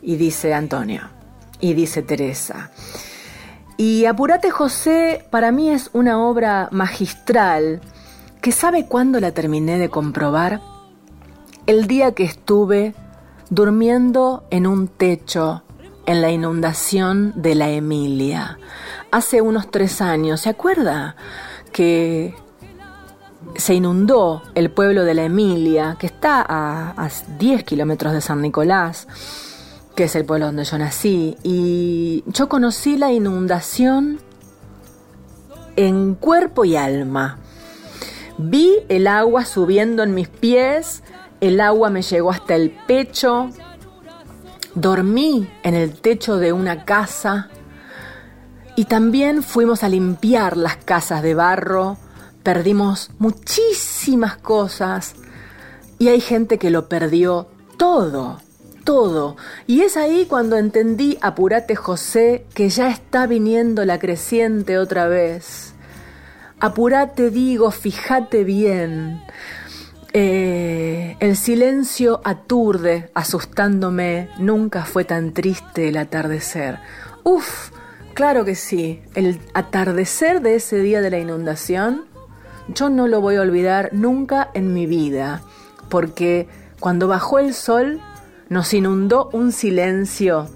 Y 0.00 0.16
dice 0.16 0.54
Antonio, 0.54 1.02
y 1.60 1.74
dice 1.74 2.02
Teresa. 2.02 2.70
Y 3.76 4.06
Apurate 4.06 4.50
José 4.50 5.26
para 5.30 5.50
mí 5.50 5.68
es 5.70 5.90
una 5.92 6.24
obra 6.24 6.68
magistral 6.70 7.80
que 8.40 8.52
sabe 8.52 8.86
cuándo 8.86 9.20
la 9.20 9.32
terminé 9.32 9.78
de 9.78 9.88
comprobar. 9.88 10.60
El 11.66 11.86
día 11.86 12.12
que 12.12 12.24
estuve 12.24 12.94
durmiendo 13.50 14.44
en 14.50 14.66
un 14.66 14.88
techo 14.88 15.62
en 16.06 16.20
la 16.20 16.30
inundación 16.30 17.32
de 17.36 17.54
la 17.54 17.70
Emilia. 17.70 18.58
Hace 19.10 19.40
unos 19.40 19.70
tres 19.70 20.00
años, 20.00 20.42
¿se 20.42 20.50
acuerda? 20.50 21.16
Que 21.72 22.34
se 23.56 23.74
inundó 23.74 24.42
el 24.54 24.70
pueblo 24.70 25.04
de 25.04 25.14
la 25.14 25.24
Emilia, 25.24 25.96
que 25.98 26.06
está 26.06 26.44
a, 26.46 26.90
a 26.90 27.10
10 27.38 27.64
kilómetros 27.64 28.12
de 28.12 28.20
San 28.20 28.42
Nicolás, 28.42 29.06
que 29.94 30.04
es 30.04 30.16
el 30.16 30.24
pueblo 30.24 30.46
donde 30.46 30.64
yo 30.64 30.78
nací, 30.78 31.36
y 31.42 32.24
yo 32.26 32.48
conocí 32.48 32.96
la 32.96 33.12
inundación 33.12 34.20
en 35.76 36.14
cuerpo 36.14 36.64
y 36.64 36.76
alma. 36.76 37.38
Vi 38.38 38.72
el 38.88 39.06
agua 39.06 39.44
subiendo 39.44 40.02
en 40.02 40.14
mis 40.14 40.28
pies, 40.28 41.02
el 41.40 41.60
agua 41.60 41.90
me 41.90 42.02
llegó 42.02 42.30
hasta 42.30 42.54
el 42.54 42.70
pecho, 42.86 43.50
dormí 44.74 45.48
en 45.62 45.74
el 45.74 45.92
techo 45.92 46.38
de 46.38 46.52
una 46.52 46.84
casa. 46.84 47.48
Y 48.76 48.86
también 48.86 49.42
fuimos 49.42 49.84
a 49.84 49.88
limpiar 49.88 50.56
las 50.56 50.76
casas 50.76 51.22
de 51.22 51.34
barro, 51.34 51.96
perdimos 52.44 53.10
muchísimas 53.18 54.36
cosas 54.36 55.14
y 55.98 56.08
hay 56.08 56.20
gente 56.20 56.58
que 56.58 56.70
lo 56.70 56.88
perdió 56.88 57.48
todo, 57.76 58.40
todo. 58.84 59.36
Y 59.66 59.80
es 59.80 59.96
ahí 59.96 60.26
cuando 60.28 60.56
entendí, 60.56 61.18
apurate 61.22 61.74
José, 61.74 62.44
que 62.54 62.68
ya 62.68 62.90
está 62.90 63.26
viniendo 63.26 63.84
la 63.84 63.98
creciente 63.98 64.78
otra 64.78 65.08
vez. 65.08 65.72
Apurate, 66.60 67.30
digo, 67.30 67.70
fíjate 67.70 68.44
bien. 68.44 69.22
Eh, 70.12 71.16
el 71.20 71.36
silencio 71.36 72.20
aturde, 72.24 73.10
asustándome. 73.14 74.28
Nunca 74.38 74.84
fue 74.84 75.04
tan 75.04 75.32
triste 75.32 75.88
el 75.88 75.96
atardecer. 75.96 76.78
Uf, 77.24 77.70
claro 78.14 78.44
que 78.44 78.54
sí. 78.54 79.02
El 79.14 79.40
atardecer 79.54 80.40
de 80.42 80.56
ese 80.56 80.78
día 80.78 81.00
de 81.00 81.10
la 81.10 81.18
inundación, 81.18 82.04
yo 82.68 82.88
no 82.88 83.06
lo 83.08 83.20
voy 83.20 83.36
a 83.36 83.42
olvidar 83.42 83.90
nunca 83.92 84.50
en 84.54 84.72
mi 84.72 84.86
vida. 84.86 85.42
Porque 85.88 86.48
cuando 86.80 87.08
bajó 87.08 87.38
el 87.38 87.54
sol, 87.54 88.00
nos 88.48 88.74
inundó 88.74 89.30
un 89.32 89.52
silencio 89.52 90.48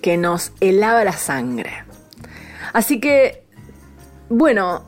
que 0.00 0.16
nos 0.16 0.52
helaba 0.60 1.04
la 1.04 1.12
sangre. 1.12 1.84
Así 2.72 3.00
que 3.00 3.44
bueno, 4.28 4.82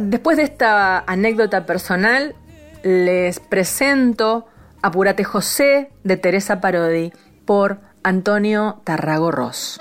después 0.00 0.36
de 0.36 0.42
esta 0.42 0.98
anécdota 1.06 1.64
personal, 1.64 2.34
les 2.82 3.40
presento 3.40 4.46
Apurate 4.82 5.24
José 5.24 5.90
de 6.02 6.16
Teresa 6.16 6.60
Parodi 6.60 7.12
por 7.46 7.78
Antonio 8.02 8.80
Tarragorros. 8.84 9.80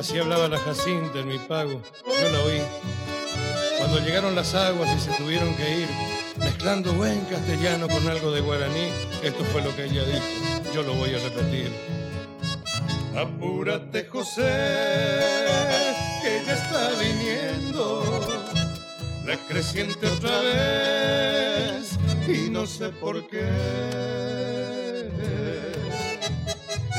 Así 0.00 0.16
hablaba 0.18 0.48
la 0.48 0.58
Jacinta 0.58 1.18
en 1.18 1.28
mi 1.28 1.38
pago, 1.38 1.82
yo 2.06 2.30
la 2.30 2.40
oí. 2.44 2.62
Cuando 3.76 3.98
llegaron 3.98 4.34
las 4.34 4.54
aguas 4.54 4.88
y 4.96 4.98
se 4.98 5.10
tuvieron 5.18 5.54
que 5.56 5.80
ir, 5.80 5.88
mezclando 6.38 6.94
buen 6.94 7.20
castellano 7.26 7.86
con 7.86 8.08
algo 8.08 8.32
de 8.32 8.40
guaraní, 8.40 8.88
esto 9.22 9.44
fue 9.52 9.60
lo 9.60 9.76
que 9.76 9.84
ella 9.84 10.02
dijo, 10.04 10.24
yo 10.72 10.82
lo 10.84 10.94
voy 10.94 11.10
a 11.14 11.18
repetir. 11.18 11.70
Apúrate 13.14 14.06
José, 14.06 15.12
que 16.22 16.44
ya 16.46 16.54
está 16.54 16.92
viniendo 16.98 18.02
la 19.26 19.36
creciente 19.48 20.06
otra 20.06 20.40
vez 20.40 21.98
y 22.26 22.48
no 22.48 22.64
sé 22.66 22.88
por 22.88 23.28
qué. 23.28 23.46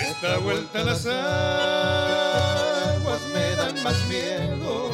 Esta 0.08 0.38
vuelta 0.38 0.84
aguas 0.84 0.94
me 0.94 2.61
más 3.84 3.96
miedo. 4.08 4.92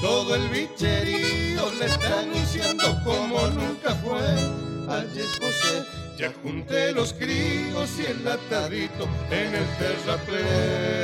Todo 0.00 0.34
el 0.34 0.48
bicherío 0.48 1.72
le 1.78 1.86
está 1.86 2.20
anunciando 2.20 3.02
como 3.04 3.46
nunca 3.48 3.94
fue. 3.96 4.20
Ayer 4.88 5.26
José, 5.40 5.84
ya 6.18 6.32
junté 6.42 6.92
los 6.92 7.12
críos 7.12 7.90
y 7.98 8.06
el 8.06 8.28
atadito 8.28 9.08
en 9.30 9.54
el 9.54 9.66
terraplén. 9.78 10.96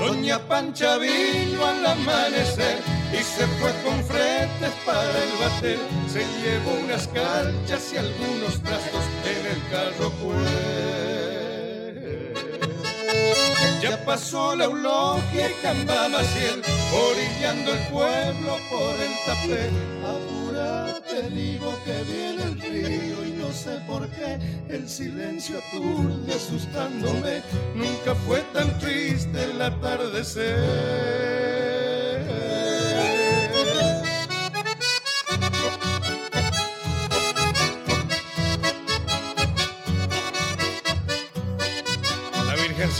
Doña 0.00 0.38
Pancha 0.38 0.96
vino 0.98 1.66
al 1.66 1.84
amanecer 1.84 2.78
y 3.12 3.16
se 3.16 3.46
fue 3.58 3.72
con 3.84 4.02
fretes 4.04 4.72
para 4.86 5.02
el 5.02 5.32
bater. 5.40 5.78
Se 6.10 6.20
llevó 6.40 6.72
unas 6.84 7.08
calchas 7.08 7.92
y 7.92 7.96
algunos 7.96 8.62
trastos 8.62 9.04
en 9.24 9.46
el 9.46 9.60
carro 9.70 10.10
pues. 10.22 10.67
Ya 13.80 14.04
pasó 14.04 14.56
la 14.56 14.64
eulogia 14.64 15.50
y 15.50 15.54
Camba 15.62 16.08
Maciel, 16.08 16.62
orillando 16.92 17.72
el 17.72 17.78
pueblo 17.88 18.56
por 18.68 18.94
el 18.96 19.12
tapé. 19.24 19.70
Apúrate, 20.04 21.30
digo 21.30 21.78
que 21.84 22.02
viene 22.02 22.42
el 22.42 22.60
río 22.60 23.24
y 23.24 23.30
no 23.32 23.52
sé 23.52 23.78
por 23.86 24.08
qué 24.08 24.38
el 24.68 24.88
silencio 24.88 25.58
aturde 25.58 26.34
asustándome. 26.34 27.42
Nunca 27.76 28.16
fue 28.26 28.40
tan 28.52 28.76
triste 28.80 29.44
el 29.44 29.62
atardecer. 29.62 31.37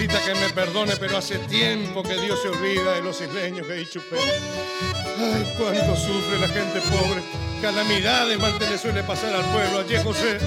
Que 0.06 0.34
me 0.34 0.48
perdone, 0.50 0.94
pero 0.96 1.18
hace 1.18 1.38
tiempo 1.38 2.04
que 2.04 2.14
Dios 2.20 2.40
se 2.40 2.48
olvida 2.48 2.92
de 2.92 3.02
los 3.02 3.20
isleños 3.20 3.66
que 3.66 3.72
dicho 3.72 4.00
Ay, 4.12 5.54
cuánto 5.58 5.96
sufre 5.96 6.38
la 6.38 6.46
gente 6.46 6.80
pobre. 6.82 7.20
Calamidades 7.60 8.38
más 8.38 8.60
le 8.60 8.78
suele 8.78 9.02
pasar 9.02 9.34
al 9.34 9.44
pueblo. 9.46 9.80
Allí 9.80 9.96
José. 10.04 10.38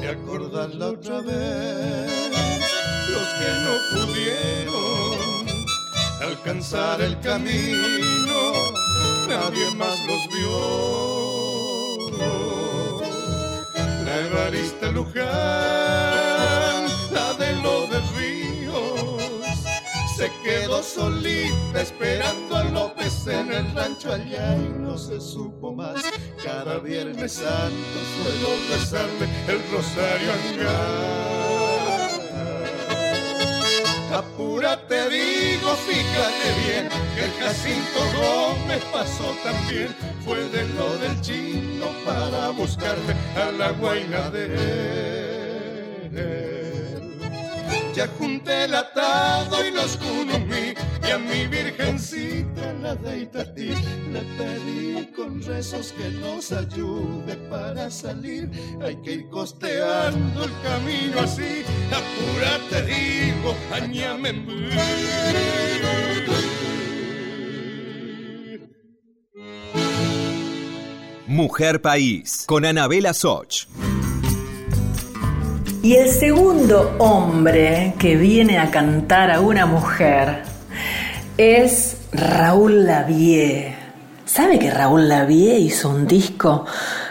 ¿Te 0.00 0.08
acordás 0.08 0.74
la 0.74 0.86
otra 0.86 1.20
vez? 1.20 2.30
Los 3.10 3.28
que 3.38 3.50
no 3.64 4.06
pudieron 4.06 5.46
alcanzar 6.22 7.02
el 7.02 7.20
camino, 7.20 8.72
nadie 9.28 9.70
más 9.74 9.98
los 10.06 10.28
vio 10.28 11.21
Evarista 14.20 14.90
Luján, 14.90 15.26
la 17.12 17.34
de 17.38 17.54
de 17.54 18.00
Ríos, 18.16 19.22
se 20.16 20.30
quedó 20.44 20.82
solita 20.82 21.80
esperando 21.80 22.56
a 22.56 22.64
López 22.64 23.26
en 23.26 23.52
el 23.52 23.74
rancho 23.74 24.12
allá 24.12 24.56
y 24.56 24.68
no 24.78 24.98
se 24.98 25.20
supo 25.20 25.72
más. 25.74 26.02
Cada 26.44 26.78
viernes 26.78 27.32
santo 27.32 27.98
suelo 28.16 28.48
rezarle 28.70 29.28
el 29.48 29.60
rosario 29.72 30.32
Apúrate, 34.12 35.08
digo, 35.08 35.74
fíjate 35.74 36.48
bien, 36.66 36.88
que 37.14 37.24
el 37.24 37.32
Jacinto 37.40 38.00
Gómez 38.14 38.84
pasó 38.92 39.34
también, 39.42 39.96
fue 40.24 40.48
de 40.48 40.68
lo 40.74 40.96
del 40.98 41.20
chino 41.20 41.86
para 42.04 42.50
buscarme 42.50 43.14
a 43.36 43.50
la 43.52 43.72
guaina 43.72 44.30
de 44.30 44.44
él. 44.46 45.02
Ya 47.94 48.08
junté 48.18 48.64
el 48.64 48.74
atado 48.74 49.66
y 49.66 49.70
los 49.70 49.98
cunumí 49.98 50.74
y 51.06 51.10
a 51.10 51.18
mi 51.18 51.46
virgencita 51.46 52.72
la 52.80 52.94
de 52.94 53.20
Itatí 53.20 53.68
le 54.10 54.20
pedí 54.38 55.06
con 55.14 55.42
rezos 55.42 55.92
que 55.92 56.08
nos 56.08 56.52
ayude 56.52 57.36
para 57.50 57.90
salir. 57.90 58.50
Hay 58.82 58.96
que 59.02 59.12
ir 59.12 59.28
costeando 59.28 60.44
el 60.44 60.52
camino 60.62 61.20
así, 61.20 61.64
apúrate 61.90 62.82
digo, 62.86 63.54
añame 63.72 64.32
Mujer 71.32 71.80
País, 71.80 72.44
con 72.46 72.66
Anabela 72.66 73.14
Soch. 73.14 73.66
Y 75.82 75.94
el 75.94 76.10
segundo 76.10 76.94
hombre 76.98 77.94
que 77.98 78.16
viene 78.16 78.58
a 78.58 78.70
cantar 78.70 79.30
a 79.30 79.40
una 79.40 79.64
mujer 79.64 80.42
es 81.38 81.96
Raúl 82.12 82.84
Lavie. 82.84 83.74
¿Sabe 84.26 84.58
que 84.58 84.70
Raúl 84.70 85.08
Lavie 85.08 85.58
hizo 85.58 85.88
un 85.88 86.06
disco 86.06 86.66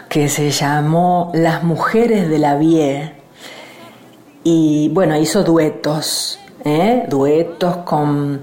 que 0.07 0.29
se 0.29 0.51
llamó 0.51 1.31
Las 1.33 1.63
Mujeres 1.63 2.29
de 2.29 2.37
Lavie? 2.37 3.13
Y 4.43 4.89
bueno, 4.89 5.17
hizo 5.17 5.43
duetos, 5.43 6.37
¿eh? 6.63 7.05
duetos 7.09 7.77
con, 7.77 8.41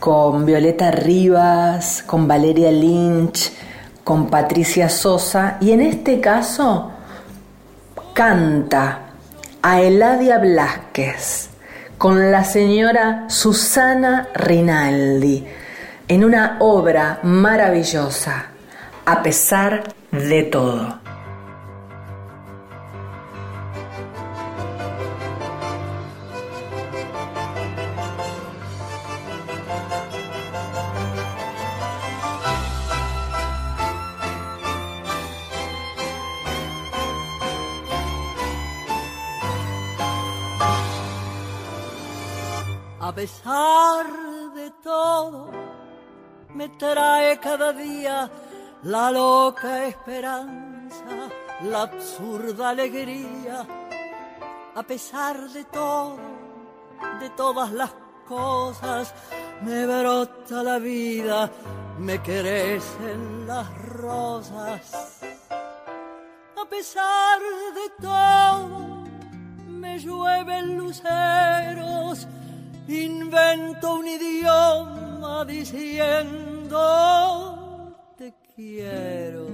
con 0.00 0.44
Violeta 0.44 0.90
Rivas, 0.90 2.02
con 2.04 2.26
Valeria 2.26 2.72
Lynch, 2.72 3.52
con 4.04 4.28
Patricia 4.28 4.88
Sosa 4.88 5.56
y 5.60 5.72
en 5.72 5.80
este 5.80 6.20
caso 6.20 6.92
canta 8.14 9.10
a 9.62 9.80
Eladia 9.80 10.38
Blasquez 10.38 11.50
con 11.98 12.30
la 12.30 12.44
señora 12.44 13.26
Susana 13.28 14.28
Rinaldi 14.34 15.46
en 16.08 16.24
una 16.24 16.56
obra 16.60 17.20
maravillosa, 17.22 18.46
a 19.04 19.22
pesar 19.22 19.84
de 20.10 20.42
todo. 20.44 20.99
Pesar 43.20 44.06
de 44.54 44.70
todo, 44.82 45.50
me 46.54 46.70
trae 46.70 47.38
cada 47.38 47.70
día 47.70 48.30
la 48.84 49.10
loca 49.10 49.84
esperanza, 49.84 51.28
la 51.64 51.82
absurda 51.82 52.70
alegría. 52.70 53.66
A 54.74 54.82
pesar 54.84 55.36
de 55.50 55.64
todo, 55.64 56.16
de 57.20 57.28
todas 57.36 57.70
las 57.72 57.92
cosas, 58.26 59.14
me 59.66 59.84
brota 59.84 60.62
la 60.62 60.78
vida, 60.78 61.50
me 61.98 62.22
crecen 62.22 63.46
las 63.46 63.68
rosas. 63.82 65.20
A 66.56 66.64
pesar 66.70 67.38
de 67.80 67.86
todo, 68.00 69.04
me 69.66 69.98
llueven 69.98 70.78
luceros 70.78 72.26
invento 72.90 73.94
un 73.96 74.08
idioma 74.08 75.44
diciendo 75.44 76.78
te 78.16 78.34
quiero. 78.54 79.46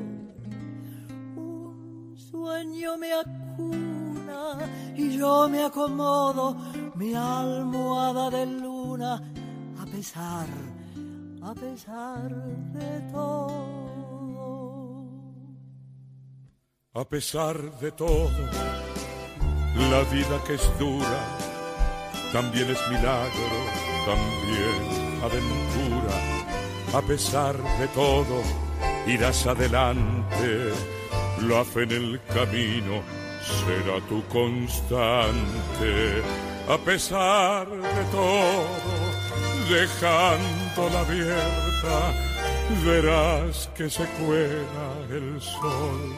Un 1.36 2.14
sueño 2.16 2.96
me 2.96 3.12
acuna 3.12 4.58
y 4.96 5.18
yo 5.18 5.48
me 5.48 5.64
acomodo 5.64 6.56
mi 6.94 7.14
almohada 7.14 8.30
de 8.30 8.46
luna 8.46 9.22
a 9.78 9.86
pesar, 9.86 10.46
a 11.42 11.54
pesar 11.54 12.34
de 12.72 13.00
todo. 13.12 13.46
A 16.94 17.04
pesar 17.04 17.78
de 17.78 17.92
todo, 17.92 18.30
la 19.90 20.02
vida 20.10 20.42
que 20.46 20.54
es 20.54 20.78
dura 20.78 21.35
también 22.32 22.70
es 22.70 22.78
milagro, 22.88 23.58
también 24.04 25.22
aventura. 25.22 26.36
A 26.94 27.02
pesar 27.02 27.56
de 27.78 27.88
todo, 27.88 28.42
irás 29.06 29.46
adelante, 29.46 30.72
la 31.42 31.64
fe 31.64 31.82
en 31.82 31.90
el 31.92 32.20
camino 32.32 33.02
será 33.42 34.00
tu 34.08 34.22
constante. 34.28 36.22
A 36.68 36.78
pesar 36.78 37.68
de 37.68 38.04
todo, 38.10 38.66
dejándola 39.68 41.00
abierta, 41.00 42.12
verás 42.84 43.68
que 43.76 43.88
se 43.88 44.04
cuela 44.18 44.88
el 45.10 45.40
sol 45.40 46.14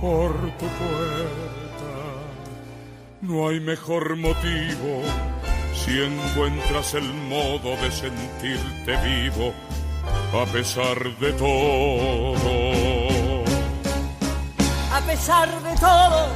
por 0.00 0.32
tu 0.58 0.66
puerta. 0.66 1.67
No 3.20 3.48
hay 3.48 3.58
mejor 3.58 4.14
motivo 4.16 5.02
si 5.74 6.00
encuentras 6.00 6.94
el 6.94 7.12
modo 7.12 7.76
de 7.82 7.90
sentirte 7.90 8.96
vivo 9.04 9.52
a 10.32 10.46
pesar 10.46 11.18
de 11.18 11.32
todo. 11.32 12.62
A 14.92 15.00
pesar 15.00 15.48
de 15.62 15.76
todo, 15.80 16.26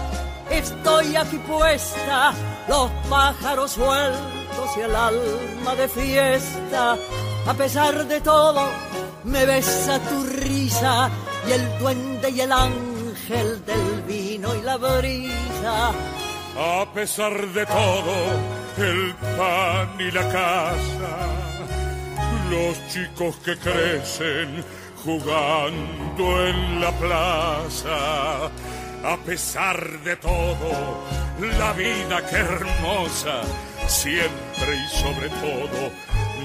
estoy 0.50 1.14
aquí 1.14 1.38
puesta, 1.38 2.32
los 2.66 2.90
pájaros 3.08 3.72
sueltos 3.72 4.76
y 4.76 4.80
el 4.80 4.96
alma 4.96 5.76
de 5.76 5.86
fiesta. 5.86 6.96
A 7.46 7.54
pesar 7.54 8.08
de 8.08 8.20
todo, 8.20 8.68
me 9.22 9.46
besa 9.46 10.00
tu 10.00 10.24
risa 10.24 11.10
y 11.46 11.52
el 11.52 11.78
duende 11.78 12.30
y 12.30 12.40
el 12.40 12.50
ángel 12.50 13.64
del 13.64 14.02
vino 14.02 14.52
y 14.56 14.62
la 14.62 14.76
brisa. 14.78 15.92
A 16.56 16.86
pesar 16.92 17.48
de 17.48 17.64
todo, 17.64 18.14
el 18.76 19.14
pan 19.36 19.88
y 19.98 20.10
la 20.10 20.28
casa, 20.28 21.16
los 22.50 22.88
chicos 22.88 23.36
que 23.36 23.56
crecen 23.56 24.62
jugando 25.02 26.46
en 26.46 26.80
la 26.80 26.92
plaza. 26.92 28.50
A 29.04 29.16
pesar 29.24 30.00
de 30.04 30.16
todo, 30.16 31.02
la 31.58 31.72
vida 31.72 32.24
que 32.26 32.36
hermosa, 32.36 33.42
siempre 33.88 34.76
y 34.76 34.88
sobre 34.96 35.28
todo, 35.28 35.90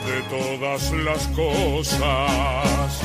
de 0.08 0.22
todas 0.30 0.92
las 0.92 1.28
cosas. 1.28 3.02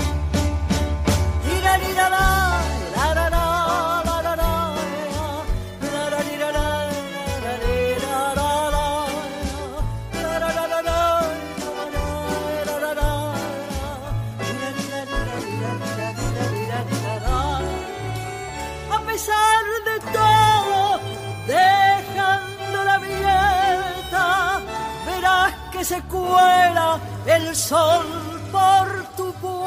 Se 25.92 26.00
cuela 26.04 26.98
el 27.26 27.54
sol 27.54 28.06
por 28.50 28.86
tu 29.16 29.30
puerta. 29.34 29.66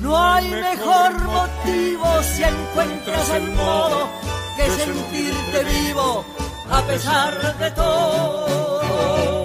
No 0.00 0.18
hay 0.18 0.48
mejor 0.48 1.12
motivo 1.24 2.06
si 2.22 2.42
encuentras 2.42 3.28
el 3.30 3.52
modo 3.52 4.08
que 4.56 4.70
sentirte 4.70 5.64
vivo 5.64 6.24
a 6.70 6.80
pesar 6.82 7.58
de 7.58 7.70
todo. 7.72 9.39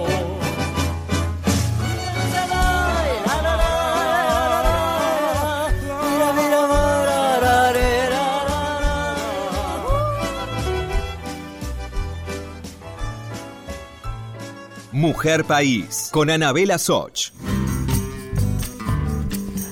Mujer 14.96 15.44
País, 15.44 16.08
con 16.10 16.30
Anabela 16.30 16.78
Soch. 16.78 17.30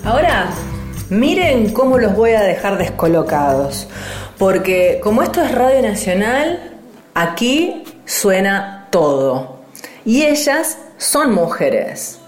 Ahora, 0.05 0.51
miren 1.09 1.73
cómo 1.73 1.97
los 1.97 2.15
voy 2.15 2.33
a 2.33 2.43
dejar 2.43 2.77
descolocados. 2.77 3.89
Porque 4.37 5.01
como 5.03 5.23
esto 5.23 5.43
es 5.43 5.51
Radio 5.53 5.81
Nacional, 5.81 6.75
aquí 7.15 7.85
suena 8.05 8.89
todo. 8.91 9.61
Y 10.05 10.25
ellas 10.25 10.77
son 10.99 11.33
mujeres. 11.33 12.19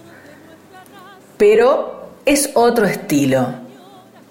Pero 1.37 2.09
es 2.25 2.49
otro 2.55 2.87
estilo. 2.87 3.47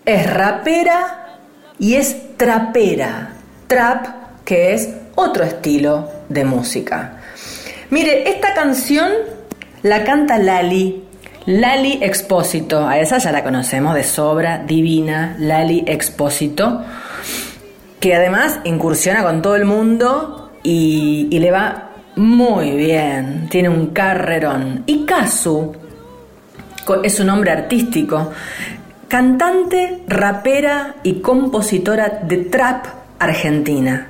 Es 0.05 0.27
rapera 0.33 1.37
y 1.77 1.93
es 1.97 2.35
trapera. 2.35 3.35
Trap, 3.67 4.07
que 4.43 4.73
es 4.73 4.89
otro 5.13 5.43
estilo 5.43 6.09
de 6.29 6.45
música. 6.45 7.14
Mire, 7.89 8.29
esta 8.29 8.53
canción 8.53 9.11
la 9.83 10.03
canta 10.03 10.39
Lali, 10.39 11.03
Lali 11.45 11.99
Expósito, 12.01 12.87
a 12.87 12.97
esa 12.97 13.19
ya 13.19 13.31
la 13.31 13.43
conocemos 13.43 13.93
de 13.93 14.03
sobra, 14.03 14.57
divina, 14.57 15.35
Lali 15.37 15.83
Expósito, 15.85 16.83
que 17.99 18.15
además 18.15 18.59
incursiona 18.63 19.21
con 19.21 19.43
todo 19.43 19.55
el 19.55 19.65
mundo 19.65 20.53
y, 20.63 21.27
le 21.37 21.51
va 21.51 21.91
muy 22.15 22.71
bien, 22.71 23.47
tiene 23.49 23.69
un 23.69 23.87
carrerón. 23.87 24.83
Y 24.87 25.05
Kazu 25.05 25.75
es 27.03 27.15
su 27.15 27.23
nombre 27.23 27.51
artístico, 27.51 28.31
cantante, 29.07 30.01
rapera 30.07 30.95
y 31.03 31.21
compositora 31.21 32.21
de 32.23 32.37
trap 32.37 32.85
argentina. 33.19 34.07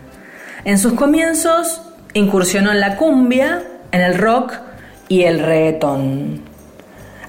En 0.64 0.78
sus 0.78 0.94
comienzos 0.94 1.82
incursionó 2.16 2.72
en 2.72 2.80
la 2.80 2.98
cumbia, 2.98 3.62
en 3.92 4.02
el 4.02 4.18
rock 4.18 4.54
y 5.08 5.22
el 5.24 5.38
reggaetón. 5.40 6.42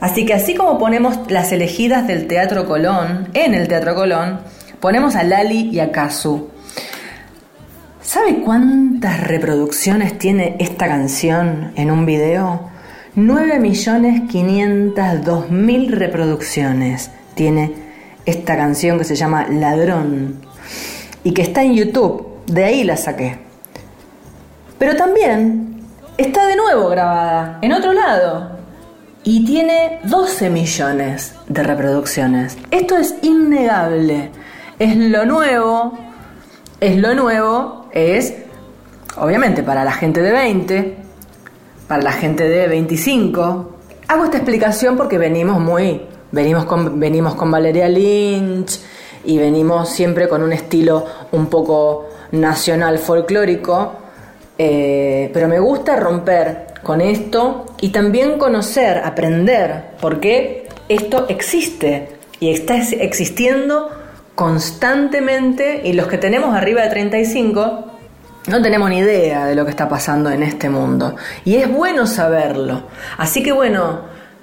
Así 0.00 0.24
que 0.24 0.32
así 0.32 0.54
como 0.54 0.78
ponemos 0.78 1.18
las 1.28 1.52
elegidas 1.52 2.06
del 2.06 2.26
Teatro 2.26 2.66
Colón, 2.66 3.28
en 3.34 3.52
el 3.54 3.68
Teatro 3.68 3.94
Colón, 3.94 4.40
ponemos 4.80 5.14
a 5.16 5.24
Lali 5.24 5.68
y 5.70 5.80
a 5.80 5.92
Kazu. 5.92 6.48
¿Sabe 8.00 8.36
cuántas 8.36 9.26
reproducciones 9.26 10.18
tiene 10.18 10.56
esta 10.60 10.86
canción 10.86 11.72
en 11.76 11.90
un 11.90 12.06
video? 12.06 12.70
9.502.000 13.16 15.90
reproducciones 15.90 17.10
tiene 17.34 17.72
esta 18.24 18.56
canción 18.56 18.96
que 18.98 19.04
se 19.04 19.16
llama 19.16 19.48
Ladrón 19.48 20.36
y 21.24 21.32
que 21.32 21.42
está 21.42 21.64
en 21.64 21.74
YouTube. 21.74 22.28
De 22.46 22.64
ahí 22.64 22.84
la 22.84 22.96
saqué. 22.96 23.45
Pero 24.78 24.96
también 24.96 25.80
está 26.18 26.46
de 26.46 26.56
nuevo 26.56 26.88
grabada 26.88 27.58
en 27.62 27.72
otro 27.72 27.92
lado 27.92 28.50
y 29.24 29.44
tiene 29.44 30.00
12 30.04 30.50
millones 30.50 31.34
de 31.48 31.62
reproducciones. 31.62 32.56
Esto 32.70 32.96
es 32.96 33.14
innegable. 33.22 34.30
Es 34.78 34.96
lo 34.96 35.24
nuevo. 35.24 35.98
Es 36.78 36.96
lo 36.96 37.14
nuevo. 37.14 37.88
Es, 37.92 38.34
obviamente, 39.16 39.62
para 39.62 39.82
la 39.82 39.92
gente 39.92 40.20
de 40.20 40.30
20, 40.30 40.96
para 41.88 42.02
la 42.02 42.12
gente 42.12 42.44
de 42.48 42.68
25. 42.68 43.76
Hago 44.08 44.24
esta 44.24 44.36
explicación 44.36 44.96
porque 44.96 45.18
venimos 45.18 45.60
muy... 45.60 46.02
Venimos 46.32 46.64
con, 46.66 47.00
venimos 47.00 47.34
con 47.34 47.50
Valeria 47.50 47.88
Lynch 47.88 48.80
y 49.24 49.38
venimos 49.38 49.88
siempre 49.88 50.28
con 50.28 50.42
un 50.42 50.52
estilo 50.52 51.06
un 51.32 51.46
poco 51.46 52.08
nacional 52.32 52.98
folclórico 52.98 54.05
eh, 54.58 55.30
pero 55.32 55.48
me 55.48 55.58
gusta 55.58 55.96
romper 55.96 56.66
con 56.82 57.00
esto 57.00 57.66
y 57.80 57.90
también 57.90 58.38
conocer, 58.38 58.98
aprender, 59.04 59.90
porque 60.00 60.68
esto 60.88 61.26
existe 61.28 62.16
y 62.40 62.50
está 62.50 62.76
existiendo 62.76 63.90
constantemente 64.34 65.82
y 65.84 65.94
los 65.94 66.06
que 66.06 66.18
tenemos 66.18 66.54
arriba 66.54 66.82
de 66.82 66.90
35 66.90 67.92
no 68.46 68.62
tenemos 68.62 68.88
ni 68.88 68.98
idea 68.98 69.46
de 69.46 69.56
lo 69.56 69.64
que 69.64 69.70
está 69.70 69.88
pasando 69.88 70.30
en 70.30 70.42
este 70.42 70.70
mundo. 70.70 71.16
Y 71.44 71.56
es 71.56 71.68
bueno 71.70 72.06
saberlo. 72.06 72.84
Así 73.18 73.42
que 73.42 73.50
bueno, 73.50 74.02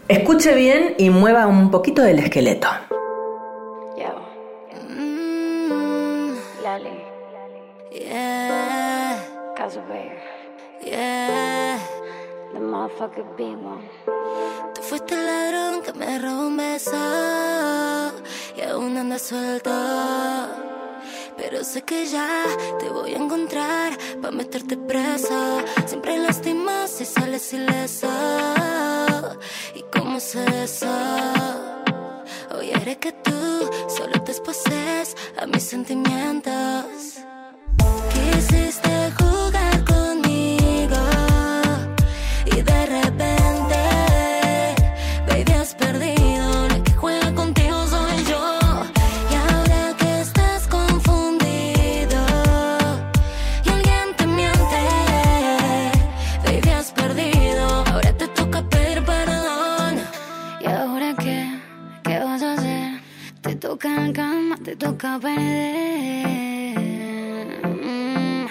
escuche 0.09 0.53
bien 0.55 0.95
y 0.97 1.09
mueva 1.09 1.47
un 1.47 1.72
poquito 1.72 2.01
del 2.01 2.20
esqueleto. 2.20 2.68
Yeah, 10.93 11.79
the 12.53 12.59
motherfucker 12.59 13.25
big. 13.35 13.57
Tú 14.75 14.81
fuiste 14.83 15.15
el 15.15 15.25
ladrón 15.25 15.81
que 15.81 15.91
me 15.93 16.19
robó 16.19 16.45
un 16.45 16.57
beso 16.57 18.11
y 18.55 18.61
aún 18.61 18.95
anda 18.95 19.17
suelto. 19.17 19.71
Pero 21.35 21.63
sé 21.63 21.81
que 21.81 22.05
ya 22.05 22.45
te 22.79 22.89
voy 22.89 23.15
a 23.15 23.17
encontrar 23.17 23.97
para 24.21 24.35
meterte 24.35 24.77
presa. 24.77 25.63
Siempre 25.87 26.19
lastimas 26.19 27.01
y 27.01 27.05
sales 27.05 27.51
ileso. 27.53 28.07
¿Y 29.73 29.81
cómo 29.91 30.19
sé 30.19 30.45
eso? 30.63 30.93
Hoy 32.55 32.69
eres 32.69 32.97
que 32.97 33.13
tú 33.13 33.67
solo 33.87 34.21
te 34.23 34.31
exposes 34.31 35.15
a 35.41 35.47
mis 35.47 35.63
sentimientos. 35.63 36.85
Quisiste 38.13 39.03
Mm, 67.65 68.47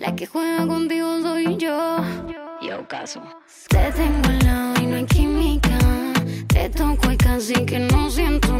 La 0.00 0.16
que 0.16 0.26
juega 0.26 0.66
contigo 0.66 1.22
soy 1.22 1.56
yo. 1.56 1.98
Yo 2.60 2.88
caso. 2.88 3.22
Te 3.68 3.92
tengo 3.92 4.28
al 4.28 4.38
lado 4.44 4.82
y 4.82 4.86
no 4.86 4.96
hay 4.96 5.04
química. 5.06 5.78
Te 6.48 6.68
toco 6.70 7.12
y 7.12 7.16
casi 7.16 7.54
que 7.64 7.78
no 7.78 8.10
siento 8.10 8.55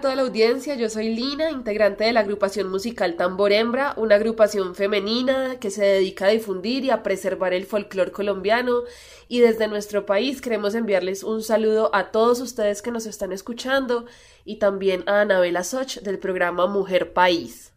toda 0.00 0.16
la 0.16 0.22
audiencia, 0.22 0.74
yo 0.74 0.88
soy 0.88 1.14
Lina, 1.14 1.50
integrante 1.50 2.04
de 2.04 2.12
la 2.12 2.20
agrupación 2.20 2.70
musical 2.70 3.16
Tambor 3.16 3.52
Hembra, 3.52 3.94
una 3.96 4.16
agrupación 4.16 4.74
femenina 4.74 5.58
que 5.60 5.70
se 5.70 5.84
dedica 5.84 6.26
a 6.26 6.30
difundir 6.30 6.84
y 6.84 6.90
a 6.90 7.02
preservar 7.02 7.52
el 7.54 7.66
folclore 7.66 8.12
colombiano 8.12 8.82
y 9.28 9.40
desde 9.40 9.68
nuestro 9.68 10.06
país 10.06 10.40
queremos 10.40 10.74
enviarles 10.74 11.22
un 11.22 11.42
saludo 11.42 11.90
a 11.94 12.10
todos 12.10 12.40
ustedes 12.40 12.82
que 12.82 12.90
nos 12.90 13.06
están 13.06 13.32
escuchando 13.32 14.06
y 14.44 14.56
también 14.56 15.04
a 15.06 15.20
Anabela 15.20 15.64
Soch 15.64 15.98
del 15.98 16.18
programa 16.18 16.66
Mujer 16.66 17.12
País. 17.12 17.72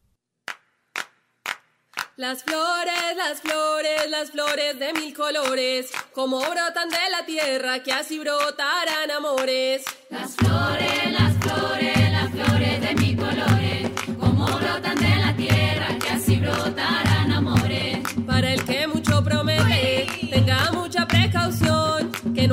Las 2.18 2.44
flores, 2.44 3.16
las 3.16 3.42
flores, 3.42 4.10
las 4.10 4.32
flores 4.32 4.78
de 4.78 4.94
mil 4.94 5.14
colores, 5.16 5.90
como 6.14 6.40
brotan 6.40 6.90
de 6.90 7.10
la 7.10 7.26
tierra, 7.26 7.82
que 7.82 7.92
así 7.92 8.20
brotarán 8.20 9.10
amores. 9.10 9.84
Las 10.10 10.36
flores, 10.36 11.12
las 11.14 11.34
flores 11.38 12.11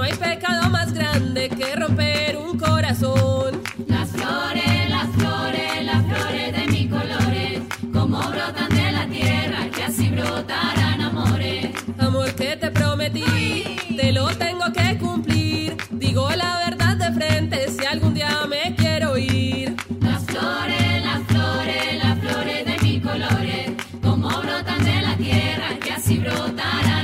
hay 0.09 0.17
pecado 0.17 0.71
más 0.71 0.93
grande 0.93 1.51
que 1.51 1.77
romper 1.77 2.37
un 2.37 2.59
corazón. 2.59 3.63
Las 3.87 4.11
flores, 4.11 4.89
las 4.89 5.09
flores, 5.09 5.85
las 5.85 6.05
flores 6.07 6.53
de 6.57 6.67
mis 6.73 6.89
colores, 6.89 7.61
como 7.93 8.19
brotan 8.19 8.69
de 8.71 8.93
la 8.93 9.07
tierra, 9.07 9.71
que 9.75 9.83
así 9.85 10.09
brotarán 10.09 11.01
amores. 11.03 11.67
Amor 11.99 12.33
que 12.35 12.57
te 12.57 12.71
prometí, 12.71 13.77
te 13.97 14.13
lo 14.13 14.29
tengo 14.37 14.73
que 14.73 14.99
cumplir. 14.99 15.77
Digo 15.91 16.31
la 16.31 16.57
verdad 16.67 16.97
de 16.97 17.13
frente 17.13 17.69
si 17.69 17.85
algún 17.85 18.15
día 18.15 18.47
me 18.49 18.75
quiero 18.77 19.19
ir. 19.19 19.77
Las 20.01 20.25
flores, 20.25 21.05
las 21.05 21.23
flores, 21.25 22.03
las 22.03 22.19
flores 22.19 22.65
de 22.65 22.79
mis 22.83 23.03
colores, 23.03 23.73
como 24.03 24.29
brotan 24.29 24.85
de 24.85 25.03
la 25.03 25.17
tierra, 25.17 25.69
que 25.83 25.93
así 25.93 26.19
brotarán 26.19 26.98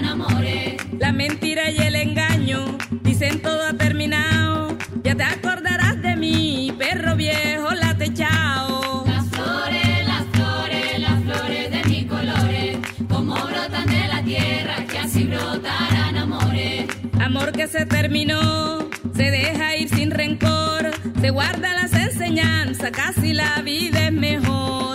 dicen 3.24 3.42
todo 3.42 3.62
ha 3.64 3.72
terminado. 3.74 4.76
Ya 5.02 5.14
te 5.14 5.22
acordarás 5.22 6.00
de 6.02 6.16
mí, 6.16 6.74
perro 6.78 7.16
viejo, 7.16 7.70
la 7.74 7.96
chao. 8.12 9.04
Las 9.06 9.26
flores, 9.28 10.06
las 10.06 10.24
flores, 10.32 10.98
las 10.98 11.22
flores 11.22 11.70
de 11.70 11.84
mis 11.88 12.04
colores, 12.06 12.78
como 13.08 13.34
brotan 13.34 13.86
de 13.86 14.08
la 14.08 14.22
tierra, 14.22 14.84
que 14.90 14.98
así 14.98 15.24
brotarán 15.24 16.16
amores. 16.16 16.86
Amor 17.20 17.52
que 17.52 17.66
se 17.66 17.86
terminó, 17.86 18.88
se 19.14 19.30
deja 19.30 19.76
ir 19.76 19.88
sin 19.88 20.10
rencor, 20.10 20.90
se 21.20 21.30
guarda 21.30 21.72
las 21.72 21.92
enseñanzas, 21.92 22.90
casi 22.90 23.32
la 23.32 23.62
vida 23.62 24.06
es 24.06 24.12
mejor. 24.12 24.93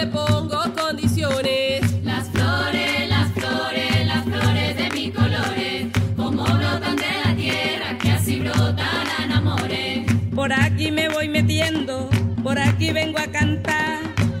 le 0.00 0.06
pongo 0.06 0.62
condiciones. 0.74 1.82
Las 2.02 2.28
flores, 2.30 3.08
las 3.08 3.28
flores, 3.32 4.06
las 4.06 4.24
flores 4.24 4.76
de 4.76 4.90
mis 4.90 5.14
colores, 5.14 5.86
como 6.16 6.42
brotan 6.42 6.96
de 6.96 7.12
la 7.24 7.36
tierra, 7.36 7.98
que 7.98 8.10
así 8.10 8.40
brotarán 8.40 9.32
amores. 9.32 10.06
Por 10.34 10.52
aquí 10.52 10.90
me 10.90 11.08
voy 11.10 11.28
metiendo, 11.28 12.08
por 12.42 12.58
aquí 12.58 12.92
vengo 12.92 13.18
a 13.18 13.26
cantar, 13.26 13.98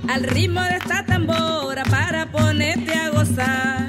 al 0.08 0.22
ritmo 0.24 0.62
de 0.62 0.76
esta 0.76 1.04
tambora 1.04 1.82
para 1.84 2.30
ponerte 2.30 2.94
a 2.94 3.10
gozar. 3.10 3.79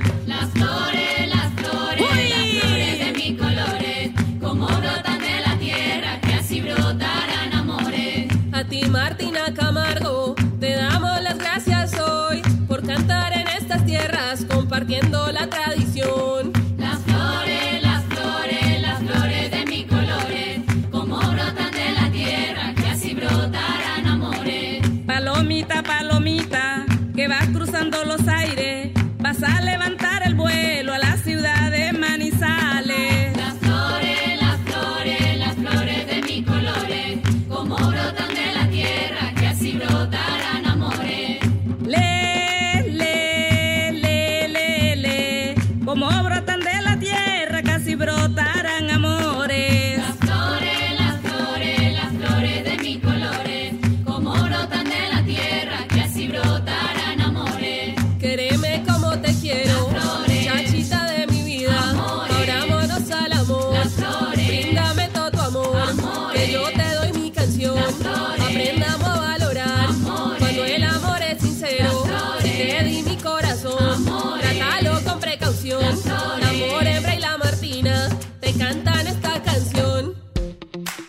Compartiendo 14.91 15.31
la 15.31 15.47
tradición. 15.47 15.80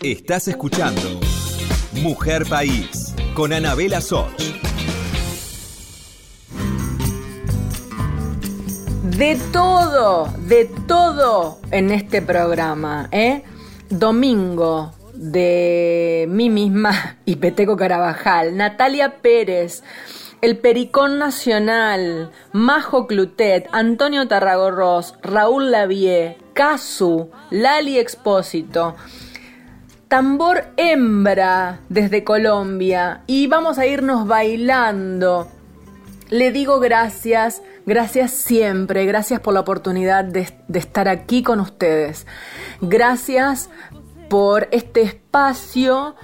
Estás 0.03 0.49
escuchando 0.49 1.21
Mujer 1.93 2.45
País 2.51 3.15
con 3.35 3.53
Anabela 3.53 4.01
Soch. 4.01 4.37
De 9.17 9.39
todo, 9.53 10.27
de 10.49 10.65
todo 10.89 11.61
en 11.71 11.93
este 11.93 12.21
programa, 12.21 13.09
¿eh? 13.13 13.45
Domingo 13.91 14.93
de 15.15 16.27
mí 16.29 16.51
misma 16.51 17.19
y 17.25 17.37
Peteco 17.37 17.77
Carabajal, 17.77 18.57
Natalia 18.57 19.23
Pérez, 19.23 19.85
el 20.41 20.59
Pericón 20.59 21.21
Nacional, 21.21 22.33
Majo 22.51 23.07
Clutet, 23.07 23.69
Antonio 23.71 24.27
Tarragorros, 24.27 25.15
Raúl 25.23 25.71
Lavie, 25.71 26.39
Casu, 26.55 27.31
Lali 27.51 28.01
Expósito, 28.01 28.97
Tambor 30.13 30.75
Hembra 30.77 31.81
desde 31.89 32.23
Colombia 32.23 33.23
y 33.27 33.47
vamos 33.47 33.79
a 33.79 33.87
irnos 33.87 34.27
bailando. 34.27 35.49
Le 36.29 36.53
digo 36.53 36.81
gracias, 36.81 37.63
gracias 37.87 38.31
siempre, 38.31 39.07
gracias 39.07 39.41
por 39.41 39.55
la 39.55 39.61
oportunidad 39.61 40.23
de, 40.23 40.53
de 40.69 40.79
estar 40.79 41.09
aquí 41.09 41.43
con 41.43 41.61
ustedes. 41.61 42.27
Gracias 42.83 43.71
por 44.29 44.69
este 44.71 45.01
espacio 45.01 46.15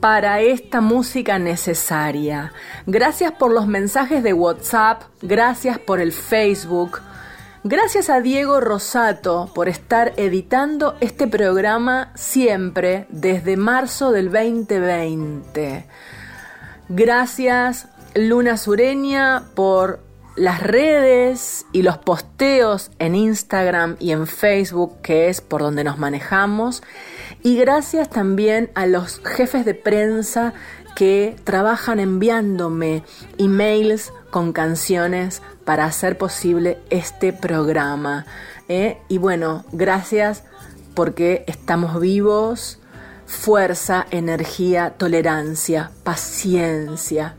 para 0.00 0.40
esta 0.40 0.80
música 0.80 1.38
necesaria. 1.38 2.52
Gracias 2.86 3.30
por 3.30 3.52
los 3.52 3.68
mensajes 3.68 4.24
de 4.24 4.32
WhatsApp, 4.32 5.02
gracias 5.22 5.78
por 5.78 6.00
el 6.00 6.10
Facebook. 6.10 6.98
Gracias 7.64 8.08
a 8.08 8.20
Diego 8.20 8.60
Rosato 8.60 9.50
por 9.52 9.68
estar 9.68 10.12
editando 10.16 10.96
este 11.00 11.26
programa 11.26 12.12
siempre 12.14 13.06
desde 13.08 13.56
marzo 13.56 14.12
del 14.12 14.30
2020. 14.30 15.84
Gracias 16.88 17.88
Luna 18.14 18.56
Sureña 18.58 19.42
por 19.56 20.00
las 20.36 20.62
redes 20.62 21.66
y 21.72 21.82
los 21.82 21.98
posteos 21.98 22.92
en 23.00 23.16
Instagram 23.16 23.96
y 23.98 24.12
en 24.12 24.28
Facebook, 24.28 25.00
que 25.02 25.28
es 25.28 25.40
por 25.40 25.60
donde 25.60 25.82
nos 25.82 25.98
manejamos. 25.98 26.84
Y 27.42 27.56
gracias 27.56 28.08
también 28.08 28.70
a 28.76 28.86
los 28.86 29.20
jefes 29.24 29.64
de 29.64 29.74
prensa 29.74 30.54
que 30.94 31.36
trabajan 31.42 31.98
enviándome 31.98 33.02
emails 33.36 34.12
con 34.30 34.52
canciones 34.52 35.42
para 35.68 35.84
hacer 35.84 36.16
posible 36.16 36.78
este 36.88 37.34
programa. 37.34 38.24
¿eh? 38.70 38.96
Y 39.08 39.18
bueno, 39.18 39.66
gracias 39.70 40.42
porque 40.94 41.44
estamos 41.46 42.00
vivos. 42.00 42.78
Fuerza, 43.26 44.06
energía, 44.10 44.94
tolerancia, 44.96 45.90
paciencia, 46.04 47.36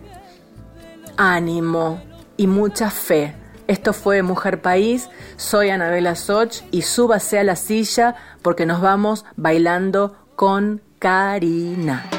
ánimo 1.18 2.04
y 2.38 2.46
mucha 2.46 2.92
fe. 2.92 3.34
Esto 3.66 3.94
fue 3.94 4.22
Mujer 4.22 4.62
País, 4.62 5.10
soy 5.36 5.72
Anabela 5.72 6.14
Soch 6.14 6.62
y 6.70 6.84
súbase 6.84 7.40
a 7.40 7.44
la 7.44 7.56
silla 7.56 8.14
porque 8.44 8.68
nos 8.68 8.80
vamos 8.80 9.26
bailando 9.38 10.16
con 10.36 10.84
Karina. 11.00 12.19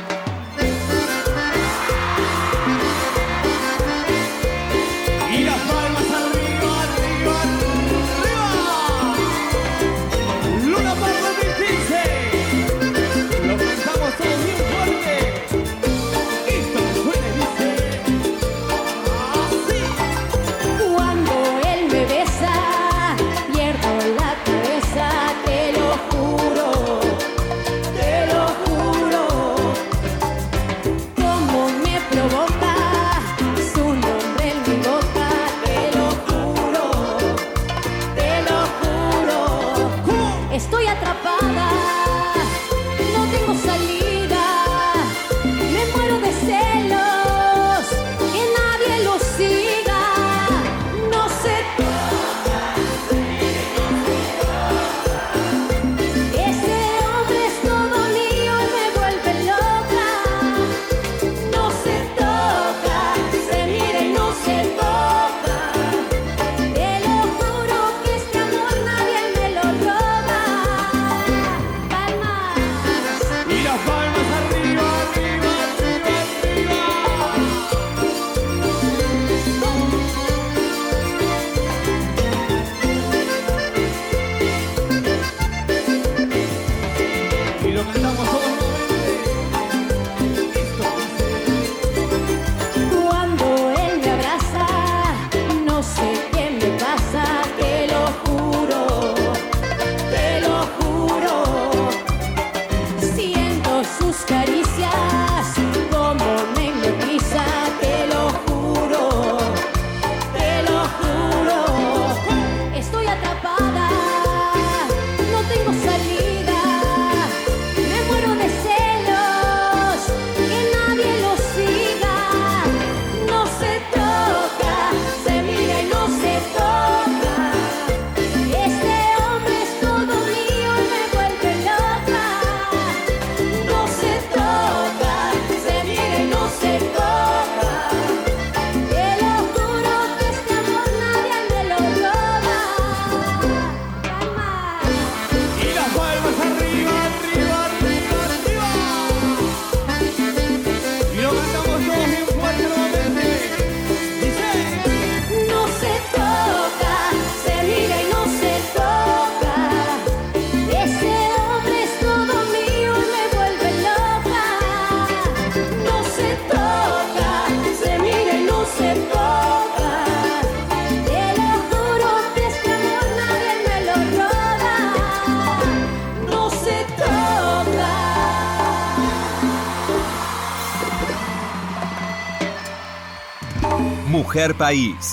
Mujer 184.41 184.55
País. 184.55 185.11